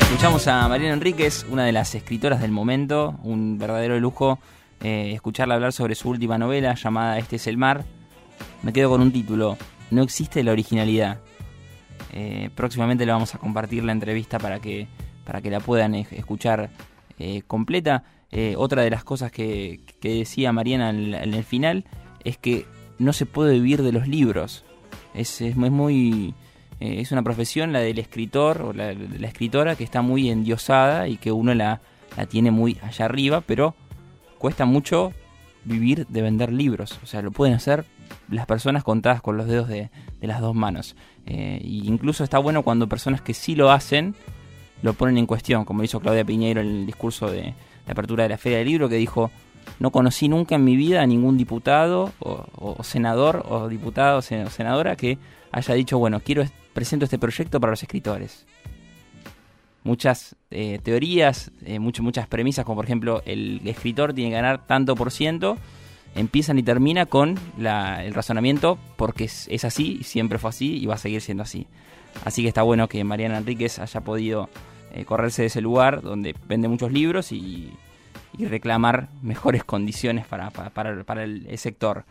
Escuchamos 0.00 0.46
a 0.48 0.68
Mariana 0.68 0.94
Enríquez, 0.94 1.46
una 1.50 1.64
de 1.64 1.72
las 1.72 1.94
escritoras 1.94 2.40
del 2.40 2.50
momento, 2.50 3.18
un 3.22 3.58
verdadero 3.58 3.98
lujo 4.00 4.38
eh, 4.82 5.12
escucharla 5.14 5.54
hablar 5.54 5.72
sobre 5.72 5.94
su 5.94 6.10
última 6.10 6.38
novela 6.38 6.74
llamada 6.74 7.18
Este 7.18 7.36
es 7.36 7.46
el 7.46 7.56
mar. 7.56 7.84
Me 8.62 8.72
quedo 8.72 8.90
con 8.90 9.00
un 9.00 9.12
título, 9.12 9.56
no 9.90 10.02
existe 10.02 10.42
la 10.42 10.52
originalidad. 10.52 11.18
Eh, 12.12 12.50
próximamente 12.54 13.06
le 13.06 13.12
vamos 13.12 13.34
a 13.34 13.38
compartir 13.38 13.84
la 13.84 13.92
entrevista 13.92 14.38
para 14.38 14.60
que, 14.60 14.86
para 15.24 15.40
que 15.40 15.50
la 15.50 15.60
puedan 15.60 15.94
escuchar 15.94 16.70
eh, 17.18 17.42
completa. 17.46 18.04
Otra 18.56 18.82
de 18.82 18.90
las 18.90 19.02
cosas 19.02 19.32
que, 19.32 19.80
decía 20.02 20.52
Mariana 20.52 20.90
en, 20.90 21.14
el 21.14 21.44
final 21.44 21.84
es 22.22 22.36
que 22.36 22.66
no 22.98 23.14
se 23.14 23.24
puede 23.24 23.54
vivir 23.54 23.82
de 23.82 23.92
los 23.92 24.08
libros. 24.08 24.64
Es, 25.14 25.40
es, 25.40 25.56
muy... 25.56 26.34
es 26.80 27.12
una 27.12 27.22
profesión, 27.22 27.72
la 27.72 27.80
del 27.80 27.98
escritor 27.98 28.62
o 28.62 28.72
la, 28.72 28.90
escritora, 28.92 29.76
que 29.76 29.84
está 29.84 30.02
muy 30.02 30.30
endiosada 30.30 31.08
y 31.08 31.16
que 31.16 31.32
uno 31.32 31.54
la, 31.54 31.80
la 32.16 32.26
tiene 32.26 32.50
muy 32.50 32.78
allá 32.82 33.06
arriba, 33.06 33.40
pero 33.40 33.74
cuesta 34.38 34.64
mucho 34.66 35.12
vivir 35.64 36.06
de 36.06 36.22
vender 36.22 36.52
libros. 36.52 36.98
O 37.02 37.06
sea, 37.06 37.22
lo 37.22 37.30
pueden 37.30 37.54
hacer 37.54 37.84
las 38.30 38.46
personas 38.46 38.84
contadas 38.84 39.20
con 39.20 39.36
los 39.36 39.46
dedos 39.46 39.68
de, 39.68 39.90
las 40.20 40.40
dos 40.40 40.54
manos. 40.54 40.96
Eh, 41.26 41.60
incluso 41.62 42.24
está 42.24 42.38
bueno 42.38 42.62
cuando 42.62 42.88
personas 42.88 43.20
que 43.20 43.34
sí 43.34 43.54
lo 43.54 43.70
hacen 43.70 44.14
lo 44.82 44.92
ponen 44.92 45.18
en 45.18 45.26
cuestión, 45.26 45.64
como 45.64 45.82
hizo 45.82 46.00
Claudia 46.00 46.24
Piñeiro 46.24 46.60
en 46.60 46.68
el 46.68 46.86
discurso 46.86 47.30
de 47.30 47.54
la 47.86 47.92
apertura 47.92 48.24
de 48.24 48.28
la 48.28 48.38
Feria 48.38 48.58
del 48.58 48.68
Libro, 48.68 48.88
que 48.88 48.96
dijo, 48.96 49.30
no 49.78 49.90
conocí 49.90 50.28
nunca 50.28 50.54
en 50.54 50.64
mi 50.64 50.76
vida 50.76 51.02
a 51.02 51.06
ningún 51.06 51.38
diputado 51.38 52.12
o, 52.20 52.82
senador 52.82 53.44
o 53.48 53.68
diputada 53.68 54.16
o 54.16 54.22
senadora 54.22 54.96
que 54.96 55.18
haya 55.50 55.74
dicho, 55.74 55.98
bueno, 55.98 56.20
quiero 56.20 56.44
presento 56.76 57.06
este 57.06 57.18
proyecto 57.18 57.58
para 57.58 57.70
los 57.70 57.82
escritores. 57.82 58.44
Muchas 59.82 60.36
eh, 60.50 60.78
teorías, 60.82 61.50
eh, 61.64 61.78
muchas 61.78 62.26
premisas, 62.28 62.66
como 62.66 62.76
por 62.76 62.84
ejemplo 62.84 63.22
el 63.24 63.62
escritor 63.64 64.12
tiene 64.12 64.30
que 64.30 64.36
ganar 64.36 64.66
tanto 64.66 64.94
por 64.94 65.10
ciento, 65.10 65.56
empiezan 66.14 66.58
y 66.58 66.62
termina 66.62 67.06
con 67.06 67.38
el 67.58 68.12
razonamiento 68.12 68.78
porque 68.96 69.24
es, 69.24 69.64
así, 69.64 70.02
siempre 70.02 70.38
fue 70.38 70.50
así 70.50 70.76
y 70.76 70.84
va 70.84 70.96
a 70.96 70.98
seguir 70.98 71.22
siendo 71.22 71.44
así. 71.44 71.66
Así 72.26 72.42
que 72.42 72.48
está 72.48 72.60
bueno 72.60 72.88
que 72.88 73.02
Mariana 73.04 73.38
Enríquez 73.38 73.78
haya 73.78 74.00
podido 74.02 74.50
eh, 74.92 75.06
correrse 75.06 75.42
de 75.42 75.46
ese 75.48 75.62
lugar 75.62 76.02
donde 76.02 76.34
vende 76.46 76.68
muchos 76.68 76.92
libros 76.92 77.32
y, 77.32 77.72
reclamar 78.38 79.08
mejores 79.22 79.64
condiciones 79.64 80.26
para, 80.26 80.50
para, 80.50 81.24
el, 81.24 81.56
sector. 81.56 82.04